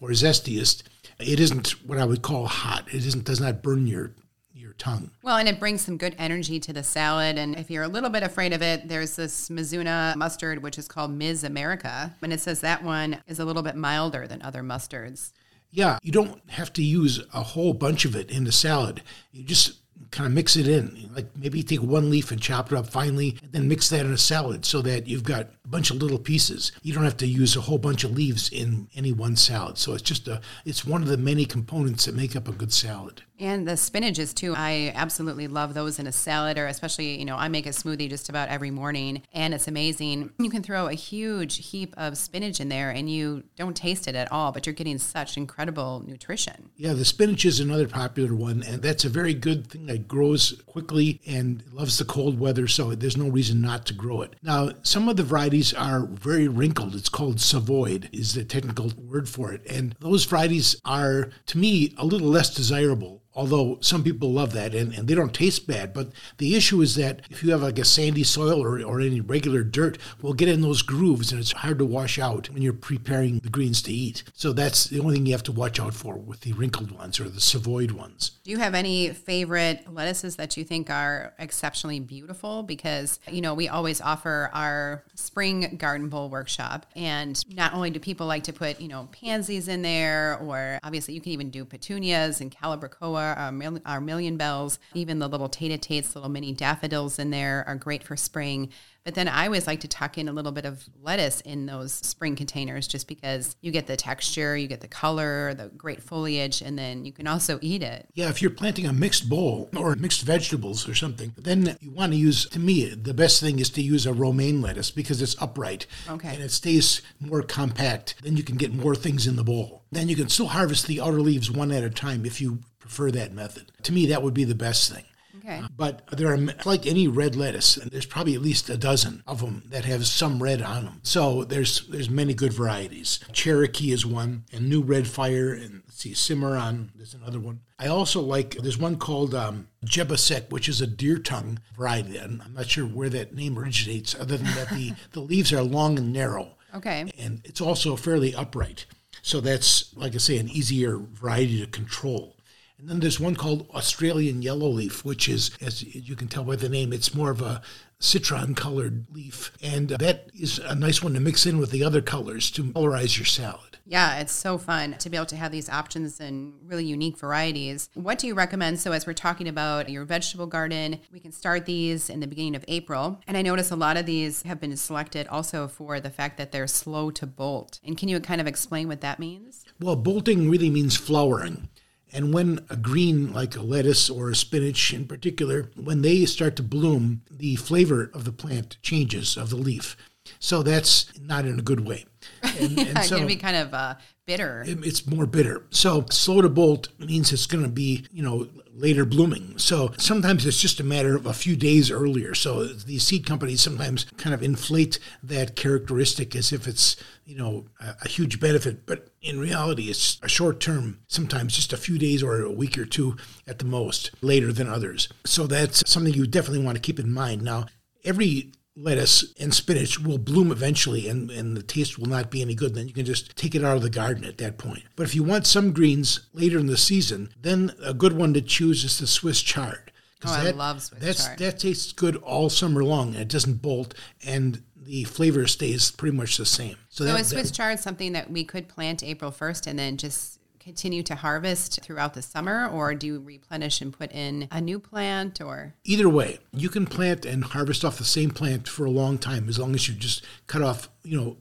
or 0.00 0.10
zestiest, 0.10 0.82
it 1.18 1.40
isn't 1.40 1.70
what 1.86 1.98
I 1.98 2.04
would 2.04 2.22
call 2.22 2.46
hot. 2.46 2.88
It 2.88 3.06
isn't 3.06 3.24
does 3.24 3.40
not 3.40 3.62
burn 3.62 3.86
your 3.86 4.14
your 4.54 4.72
tongue. 4.74 5.10
Well, 5.22 5.36
and 5.36 5.48
it 5.48 5.58
brings 5.58 5.82
some 5.82 5.96
good 5.96 6.14
energy 6.18 6.60
to 6.60 6.72
the 6.72 6.82
salad. 6.82 7.36
And 7.36 7.56
if 7.56 7.70
you're 7.70 7.82
a 7.82 7.88
little 7.88 8.10
bit 8.10 8.22
afraid 8.22 8.52
of 8.52 8.62
it, 8.62 8.88
there's 8.88 9.16
this 9.16 9.48
Mizuna 9.48 10.14
mustard, 10.16 10.62
which 10.62 10.78
is 10.78 10.88
called 10.88 11.12
Miz 11.12 11.44
America. 11.44 12.14
And 12.22 12.32
it 12.32 12.40
says 12.40 12.60
that 12.60 12.82
one 12.82 13.22
is 13.26 13.38
a 13.38 13.44
little 13.44 13.62
bit 13.62 13.76
milder 13.76 14.26
than 14.26 14.40
other 14.42 14.62
mustards. 14.62 15.32
Yeah, 15.70 15.98
you 16.02 16.12
don't 16.12 16.48
have 16.50 16.72
to 16.74 16.82
use 16.82 17.24
a 17.32 17.42
whole 17.42 17.72
bunch 17.72 18.04
of 18.04 18.14
it 18.14 18.30
in 18.30 18.44
the 18.44 18.52
salad. 18.52 19.02
You 19.32 19.42
just 19.42 19.81
kind 20.10 20.26
of 20.26 20.32
mix 20.32 20.56
it 20.56 20.68
in. 20.68 21.10
Like 21.14 21.26
maybe 21.36 21.62
take 21.62 21.82
one 21.82 22.10
leaf 22.10 22.30
and 22.30 22.40
chop 22.40 22.70
it 22.70 22.78
up 22.78 22.86
finely, 22.86 23.38
and 23.42 23.52
then 23.52 23.68
mix 23.68 23.88
that 23.88 24.06
in 24.06 24.12
a 24.12 24.18
salad 24.18 24.64
so 24.64 24.82
that 24.82 25.08
you've 25.08 25.24
got 25.24 25.48
a 25.64 25.68
bunch 25.68 25.90
of 25.90 25.96
little 25.96 26.18
pieces. 26.18 26.70
You 26.82 26.92
don't 26.92 27.04
have 27.04 27.16
to 27.18 27.26
use 27.26 27.56
a 27.56 27.62
whole 27.62 27.78
bunch 27.78 28.04
of 28.04 28.12
leaves 28.12 28.48
in 28.50 28.88
any 28.94 29.12
one 29.12 29.36
salad. 29.36 29.78
So 29.78 29.94
it's 29.94 30.02
just 30.02 30.28
a 30.28 30.40
it's 30.64 30.84
one 30.84 31.02
of 31.02 31.08
the 31.08 31.16
many 31.16 31.44
components 31.44 32.04
that 32.04 32.14
make 32.14 32.36
up 32.36 32.46
a 32.46 32.52
good 32.52 32.72
salad. 32.72 33.22
And 33.42 33.66
the 33.66 33.72
spinaches 33.72 34.32
too. 34.32 34.54
I 34.56 34.92
absolutely 34.94 35.48
love 35.48 35.74
those 35.74 35.98
in 35.98 36.06
a 36.06 36.12
salad 36.12 36.58
or 36.58 36.68
especially, 36.68 37.18
you 37.18 37.24
know, 37.24 37.34
I 37.34 37.48
make 37.48 37.66
a 37.66 37.70
smoothie 37.70 38.08
just 38.08 38.28
about 38.28 38.48
every 38.48 38.70
morning 38.70 39.22
and 39.32 39.52
it's 39.52 39.66
amazing. 39.66 40.30
You 40.38 40.48
can 40.48 40.62
throw 40.62 40.86
a 40.86 40.92
huge 40.92 41.70
heap 41.70 41.92
of 41.96 42.16
spinach 42.16 42.60
in 42.60 42.68
there 42.68 42.90
and 42.90 43.10
you 43.10 43.42
don't 43.56 43.76
taste 43.76 44.06
it 44.06 44.14
at 44.14 44.30
all, 44.30 44.52
but 44.52 44.64
you're 44.64 44.76
getting 44.76 44.96
such 44.96 45.36
incredible 45.36 46.04
nutrition. 46.06 46.70
Yeah, 46.76 46.92
the 46.92 47.04
spinach 47.04 47.44
is 47.44 47.58
another 47.58 47.88
popular 47.88 48.32
one 48.32 48.62
and 48.62 48.80
that's 48.80 49.04
a 49.04 49.08
very 49.08 49.34
good 49.34 49.66
thing 49.66 49.86
that 49.86 50.06
grows 50.06 50.62
quickly 50.66 51.20
and 51.26 51.64
loves 51.72 51.98
the 51.98 52.04
cold 52.04 52.38
weather, 52.38 52.68
so 52.68 52.94
there's 52.94 53.16
no 53.16 53.28
reason 53.28 53.60
not 53.60 53.86
to 53.86 53.94
grow 53.94 54.22
it. 54.22 54.36
Now, 54.44 54.70
some 54.84 55.08
of 55.08 55.16
the 55.16 55.24
varieties 55.24 55.74
are 55.74 56.06
very 56.06 56.46
wrinkled. 56.46 56.94
It's 56.94 57.08
called 57.08 57.40
savoyed 57.40 58.08
is 58.12 58.34
the 58.34 58.44
technical 58.44 58.92
word 58.96 59.28
for 59.28 59.52
it. 59.52 59.62
And 59.68 59.96
those 59.98 60.26
varieties 60.26 60.76
are 60.84 61.30
to 61.46 61.58
me 61.58 61.92
a 61.98 62.06
little 62.06 62.28
less 62.28 62.54
desirable 62.54 63.22
although 63.34 63.78
some 63.80 64.02
people 64.02 64.32
love 64.32 64.52
that 64.52 64.74
and, 64.74 64.92
and 64.94 65.08
they 65.08 65.14
don't 65.14 65.34
taste 65.34 65.66
bad. 65.66 65.92
But 65.92 66.10
the 66.38 66.54
issue 66.54 66.80
is 66.82 66.94
that 66.96 67.22
if 67.30 67.42
you 67.42 67.50
have 67.52 67.62
like 67.62 67.78
a 67.78 67.84
sandy 67.84 68.24
soil 68.24 68.62
or, 68.62 68.82
or 68.82 69.00
any 69.00 69.20
regular 69.20 69.62
dirt, 69.62 69.98
will 70.20 70.34
get 70.34 70.48
in 70.48 70.60
those 70.60 70.82
grooves 70.82 71.32
and 71.32 71.40
it's 71.40 71.52
hard 71.52 71.78
to 71.78 71.84
wash 71.84 72.18
out 72.18 72.50
when 72.50 72.62
you're 72.62 72.72
preparing 72.72 73.38
the 73.38 73.48
greens 73.48 73.82
to 73.82 73.92
eat. 73.92 74.22
So 74.34 74.52
that's 74.52 74.86
the 74.86 75.00
only 75.00 75.16
thing 75.16 75.26
you 75.26 75.32
have 75.32 75.42
to 75.44 75.52
watch 75.52 75.80
out 75.80 75.94
for 75.94 76.16
with 76.16 76.40
the 76.40 76.52
wrinkled 76.52 76.90
ones 76.90 77.20
or 77.20 77.28
the 77.28 77.40
savoyed 77.40 77.92
ones. 77.92 78.32
Do 78.44 78.50
you 78.50 78.58
have 78.58 78.74
any 78.74 79.10
favorite 79.10 79.92
lettuces 79.92 80.36
that 80.36 80.56
you 80.56 80.64
think 80.64 80.90
are 80.90 81.34
exceptionally 81.38 82.00
beautiful? 82.00 82.62
Because, 82.62 83.18
you 83.30 83.40
know, 83.40 83.54
we 83.54 83.68
always 83.68 84.00
offer 84.00 84.50
our 84.52 85.04
spring 85.14 85.76
garden 85.78 86.08
bowl 86.08 86.28
workshop. 86.28 86.86
And 86.96 87.42
not 87.54 87.72
only 87.74 87.90
do 87.90 88.00
people 88.00 88.26
like 88.26 88.44
to 88.44 88.52
put, 88.52 88.80
you 88.80 88.88
know, 88.88 89.08
pansies 89.12 89.68
in 89.68 89.82
there, 89.82 90.38
or 90.38 90.78
obviously 90.82 91.14
you 91.14 91.20
can 91.20 91.32
even 91.32 91.50
do 91.50 91.64
petunias 91.64 92.40
and 92.40 92.54
calibrachoa 92.54 93.21
our, 93.22 93.80
our 93.86 94.00
million 94.00 94.36
bells, 94.36 94.78
even 94.94 95.18
the 95.18 95.28
little 95.28 95.48
tates, 95.48 96.14
little 96.14 96.30
mini 96.30 96.52
daffodils 96.52 97.18
in 97.18 97.30
there 97.30 97.64
are 97.66 97.76
great 97.76 98.02
for 98.02 98.16
spring. 98.16 98.70
But 99.04 99.14
then 99.14 99.26
I 99.26 99.46
always 99.46 99.66
like 99.66 99.80
to 99.80 99.88
tuck 99.88 100.16
in 100.16 100.28
a 100.28 100.32
little 100.32 100.52
bit 100.52 100.64
of 100.64 100.84
lettuce 101.00 101.40
in 101.40 101.66
those 101.66 101.92
spring 101.92 102.36
containers 102.36 102.86
just 102.86 103.08
because 103.08 103.56
you 103.60 103.72
get 103.72 103.88
the 103.88 103.96
texture, 103.96 104.56
you 104.56 104.68
get 104.68 104.80
the 104.80 104.88
color, 104.88 105.54
the 105.54 105.68
great 105.70 106.00
foliage, 106.02 106.62
and 106.62 106.78
then 106.78 107.04
you 107.04 107.12
can 107.12 107.26
also 107.26 107.58
eat 107.62 107.82
it. 107.82 108.08
Yeah, 108.14 108.28
if 108.28 108.40
you're 108.40 108.52
planting 108.52 108.86
a 108.86 108.92
mixed 108.92 109.28
bowl 109.28 109.68
or 109.76 109.96
mixed 109.96 110.22
vegetables 110.22 110.88
or 110.88 110.94
something, 110.94 111.32
then 111.36 111.76
you 111.80 111.90
want 111.90 112.12
to 112.12 112.18
use, 112.18 112.48
to 112.50 112.60
me, 112.60 112.90
the 112.90 113.14
best 113.14 113.40
thing 113.40 113.58
is 113.58 113.70
to 113.70 113.82
use 113.82 114.06
a 114.06 114.12
romaine 114.12 114.62
lettuce 114.62 114.92
because 114.92 115.20
it's 115.20 115.40
upright. 115.42 115.86
Okay. 116.08 116.28
And 116.28 116.42
it 116.42 116.52
stays 116.52 117.02
more 117.18 117.42
compact. 117.42 118.14
Then 118.22 118.36
you 118.36 118.44
can 118.44 118.56
get 118.56 118.72
more 118.72 118.94
things 118.94 119.26
in 119.26 119.34
the 119.34 119.44
bowl. 119.44 119.82
Then 119.90 120.08
you 120.08 120.16
can 120.16 120.28
still 120.28 120.46
harvest 120.46 120.86
the 120.86 121.00
outer 121.00 121.20
leaves 121.20 121.50
one 121.50 121.72
at 121.72 121.82
a 121.84 121.90
time 121.90 122.24
if 122.24 122.40
you 122.40 122.60
prefer 122.82 123.10
that 123.12 123.32
method. 123.32 123.70
To 123.84 123.92
me, 123.92 124.06
that 124.06 124.22
would 124.22 124.34
be 124.34 124.44
the 124.44 124.54
best 124.54 124.92
thing. 124.92 125.04
Okay. 125.38 125.58
Uh, 125.58 125.68
but 125.76 126.06
there 126.08 126.32
are, 126.32 126.38
like 126.64 126.86
any 126.86 127.08
red 127.08 127.34
lettuce, 127.34 127.76
and 127.76 127.90
there's 127.90 128.06
probably 128.06 128.34
at 128.34 128.42
least 128.42 128.68
a 128.68 128.76
dozen 128.76 129.22
of 129.26 129.40
them 129.40 129.62
that 129.66 129.84
have 129.84 130.06
some 130.06 130.42
red 130.42 130.60
on 130.60 130.84
them. 130.84 131.00
So 131.02 131.44
there's 131.44 131.86
there's 131.88 132.10
many 132.10 132.34
good 132.34 132.52
varieties. 132.52 133.18
Cherokee 133.32 133.92
is 133.92 134.04
one, 134.04 134.44
and 134.52 134.68
New 134.68 134.82
Red 134.82 135.06
Fire, 135.06 135.52
and 135.52 135.82
let's 135.86 136.00
see, 136.00 136.14
Cimarron, 136.14 136.92
there's 136.94 137.14
another 137.14 137.40
one. 137.40 137.60
I 137.78 137.86
also 137.86 138.20
like, 138.20 138.56
there's 138.56 138.78
one 138.78 138.96
called 138.96 139.34
um, 139.34 139.68
Jebusek, 139.84 140.50
which 140.50 140.68
is 140.68 140.80
a 140.80 140.86
deer 140.86 141.18
tongue 141.18 141.58
variety. 141.76 142.16
And 142.16 142.42
I'm 142.42 142.54
not 142.54 142.68
sure 142.68 142.84
where 142.84 143.08
that 143.08 143.34
name 143.34 143.58
originates, 143.58 144.14
other 144.14 144.36
than 144.36 144.54
that 144.54 144.70
the, 144.70 144.94
the 145.12 145.20
leaves 145.20 145.52
are 145.52 145.62
long 145.62 145.98
and 145.98 146.12
narrow. 146.12 146.56
Okay. 146.74 147.10
And 147.18 147.40
it's 147.44 147.60
also 147.60 147.96
fairly 147.96 148.34
upright. 148.34 148.86
So 149.22 149.40
that's, 149.40 149.94
like 149.96 150.14
I 150.14 150.18
say, 150.18 150.38
an 150.38 150.48
easier 150.48 150.96
variety 150.96 151.60
to 151.60 151.66
control. 151.66 152.36
And 152.82 152.90
then 152.90 152.98
there's 152.98 153.20
one 153.20 153.36
called 153.36 153.70
Australian 153.70 154.42
yellowleaf, 154.42 155.04
which 155.04 155.28
is, 155.28 155.52
as 155.60 155.84
you 155.84 156.16
can 156.16 156.26
tell 156.26 156.42
by 156.42 156.56
the 156.56 156.68
name, 156.68 156.92
it's 156.92 157.14
more 157.14 157.30
of 157.30 157.40
a 157.40 157.62
citron 158.00 158.56
colored 158.56 159.06
leaf. 159.12 159.52
And 159.62 159.90
that 159.90 160.30
is 160.34 160.58
a 160.58 160.74
nice 160.74 161.00
one 161.00 161.14
to 161.14 161.20
mix 161.20 161.46
in 161.46 161.58
with 161.58 161.70
the 161.70 161.84
other 161.84 162.02
colors 162.02 162.50
to 162.50 162.64
colorize 162.64 163.16
your 163.16 163.26
salad. 163.26 163.78
Yeah, 163.86 164.18
it's 164.18 164.32
so 164.32 164.58
fun 164.58 164.96
to 164.98 165.10
be 165.10 165.16
able 165.16 165.26
to 165.26 165.36
have 165.36 165.52
these 165.52 165.68
options 165.68 166.18
and 166.18 166.54
really 166.64 166.84
unique 166.84 167.18
varieties. 167.18 167.88
What 167.94 168.18
do 168.18 168.26
you 168.26 168.34
recommend? 168.34 168.80
So, 168.80 168.90
as 168.90 169.06
we're 169.06 169.12
talking 169.12 169.46
about 169.46 169.88
your 169.88 170.04
vegetable 170.04 170.46
garden, 170.46 171.00
we 171.12 171.20
can 171.20 171.30
start 171.30 171.66
these 171.66 172.10
in 172.10 172.18
the 172.18 172.26
beginning 172.26 172.56
of 172.56 172.64
April. 172.66 173.20
And 173.28 173.36
I 173.36 173.42
notice 173.42 173.70
a 173.70 173.76
lot 173.76 173.96
of 173.96 174.06
these 174.06 174.42
have 174.42 174.60
been 174.60 174.76
selected 174.76 175.28
also 175.28 175.68
for 175.68 176.00
the 176.00 176.10
fact 176.10 176.36
that 176.38 176.50
they're 176.50 176.66
slow 176.66 177.10
to 177.12 177.26
bolt. 177.26 177.80
And 177.84 177.96
can 177.96 178.08
you 178.08 178.18
kind 178.18 178.40
of 178.40 178.46
explain 178.48 178.88
what 178.88 179.02
that 179.02 179.20
means? 179.20 179.64
Well, 179.80 179.96
bolting 179.96 180.48
really 180.50 180.70
means 180.70 180.96
flowering. 180.96 181.68
And 182.12 182.34
when 182.34 182.60
a 182.68 182.76
green, 182.76 183.32
like 183.32 183.56
a 183.56 183.62
lettuce 183.62 184.10
or 184.10 184.30
a 184.30 184.36
spinach 184.36 184.92
in 184.92 185.06
particular, 185.06 185.70
when 185.76 186.02
they 186.02 186.26
start 186.26 186.56
to 186.56 186.62
bloom, 186.62 187.22
the 187.30 187.56
flavor 187.56 188.10
of 188.12 188.24
the 188.24 188.32
plant 188.32 188.76
changes, 188.82 189.36
of 189.36 189.50
the 189.50 189.56
leaf. 189.56 189.96
So 190.38 190.62
that's 190.62 191.18
not 191.18 191.46
in 191.46 191.58
a 191.58 191.62
good 191.62 191.86
way. 191.86 192.04
And, 192.42 192.78
and 192.78 192.98
it's 192.98 193.08
so 193.08 193.16
going 193.16 193.28
to 193.28 193.34
be 193.34 193.40
kind 193.40 193.56
of 193.56 193.72
uh, 193.72 193.94
bitter. 194.32 194.64
it- 194.66 194.84
it's 194.86 195.06
more 195.06 195.26
bitter. 195.26 195.64
So 195.70 196.06
slow 196.10 196.40
to 196.42 196.48
bolt 196.48 196.88
means 196.98 197.32
it's 197.32 197.46
going 197.46 197.64
to 197.64 197.70
be, 197.70 198.04
you 198.12 198.22
know, 198.22 198.48
later 198.74 199.04
blooming. 199.04 199.54
So 199.58 199.92
sometimes 199.98 200.46
it's 200.46 200.60
just 200.60 200.80
a 200.80 200.84
matter 200.84 201.14
of 201.14 201.26
a 201.26 201.34
few 201.34 201.56
days 201.56 201.90
earlier. 201.90 202.34
So 202.34 202.64
these 202.64 203.04
seed 203.04 203.26
companies 203.26 203.60
sometimes 203.60 204.06
kind 204.16 204.34
of 204.34 204.42
inflate 204.42 204.98
that 205.22 205.56
characteristic 205.56 206.34
as 206.34 206.52
if 206.52 206.66
it's, 206.66 206.96
you 207.26 207.36
know, 207.36 207.66
a, 207.80 207.94
a 208.02 208.08
huge 208.08 208.40
benefit. 208.40 208.86
But 208.86 209.08
in 209.20 209.38
reality, 209.38 209.90
it's 209.90 210.18
a 210.22 210.28
short 210.28 210.58
term, 210.58 211.00
sometimes 211.06 211.54
just 211.54 211.72
a 211.72 211.76
few 211.76 211.98
days 211.98 212.22
or 212.22 212.40
a 212.42 212.50
week 212.50 212.78
or 212.78 212.86
two 212.86 213.16
at 213.46 213.58
the 213.58 213.66
most, 213.66 214.10
later 214.22 214.52
than 214.52 214.68
others. 214.68 215.08
So 215.24 215.46
that's 215.46 215.82
something 215.86 216.14
you 216.14 216.26
definitely 216.26 216.64
want 216.64 216.76
to 216.76 216.82
keep 216.82 216.98
in 216.98 217.12
mind. 217.12 217.42
Now, 217.42 217.66
every 218.04 218.52
lettuce 218.76 219.34
and 219.38 219.52
spinach 219.52 219.98
will 219.98 220.18
bloom 220.18 220.50
eventually 220.50 221.08
and, 221.08 221.30
and 221.30 221.56
the 221.56 221.62
taste 221.62 221.98
will 221.98 222.08
not 222.08 222.30
be 222.30 222.42
any 222.42 222.54
good. 222.54 222.74
Then 222.74 222.88
you 222.88 222.94
can 222.94 223.04
just 223.04 223.36
take 223.36 223.54
it 223.54 223.64
out 223.64 223.76
of 223.76 223.82
the 223.82 223.90
garden 223.90 224.24
at 224.24 224.38
that 224.38 224.58
point. 224.58 224.84
But 224.96 225.04
if 225.04 225.14
you 225.14 225.22
want 225.22 225.46
some 225.46 225.72
greens 225.72 226.20
later 226.32 226.58
in 226.58 226.66
the 226.66 226.76
season, 226.76 227.30
then 227.40 227.72
a 227.84 227.92
good 227.92 228.14
one 228.14 228.32
to 228.34 228.40
choose 228.40 228.84
is 228.84 228.98
the 228.98 229.06
Swiss 229.06 229.42
chard. 229.42 229.92
Oh, 230.24 230.32
I 230.32 230.50
love 230.50 230.82
Swiss 230.82 231.00
that's, 231.00 231.26
chard. 231.26 231.38
That 231.38 231.58
tastes 231.58 231.92
good 231.92 232.16
all 232.16 232.48
summer 232.48 232.84
long 232.84 233.08
and 233.08 233.22
it 233.22 233.28
doesn't 233.28 233.60
bolt 233.60 233.94
and 234.24 234.62
the 234.76 235.04
flavor 235.04 235.46
stays 235.46 235.90
pretty 235.90 236.16
much 236.16 236.36
the 236.36 236.46
same. 236.46 236.76
so 236.88 237.04
that, 237.04 237.18
is 237.20 237.30
that- 237.30 237.36
Swiss 237.36 237.50
chard 237.50 237.78
something 237.78 238.12
that 238.12 238.30
we 238.30 238.44
could 238.44 238.68
plant 238.68 239.02
April 239.02 239.30
1st 239.30 239.66
and 239.66 239.78
then 239.78 239.96
just 239.96 240.38
continue 240.62 241.02
to 241.02 241.14
harvest 241.14 241.80
throughout 241.82 242.14
the 242.14 242.22
summer, 242.22 242.68
or 242.68 242.94
do 242.94 243.06
you 243.06 243.20
replenish 243.20 243.80
and 243.80 243.92
put 243.92 244.12
in 244.12 244.48
a 244.50 244.60
new 244.60 244.78
plant? 244.78 245.40
Or 245.40 245.74
Either 245.84 246.08
way, 246.08 246.38
you 246.52 246.68
can 246.68 246.86
plant 246.86 247.26
and 247.26 247.44
harvest 247.44 247.84
off 247.84 247.98
the 247.98 248.04
same 248.04 248.30
plant 248.30 248.68
for 248.68 248.84
a 248.84 248.90
long 248.90 249.18
time 249.18 249.48
as 249.48 249.58
long 249.58 249.74
as 249.74 249.88
you 249.88 249.94
just 249.94 250.24
cut 250.46 250.62
off, 250.62 250.88
you 251.02 251.20
know, 251.20 251.36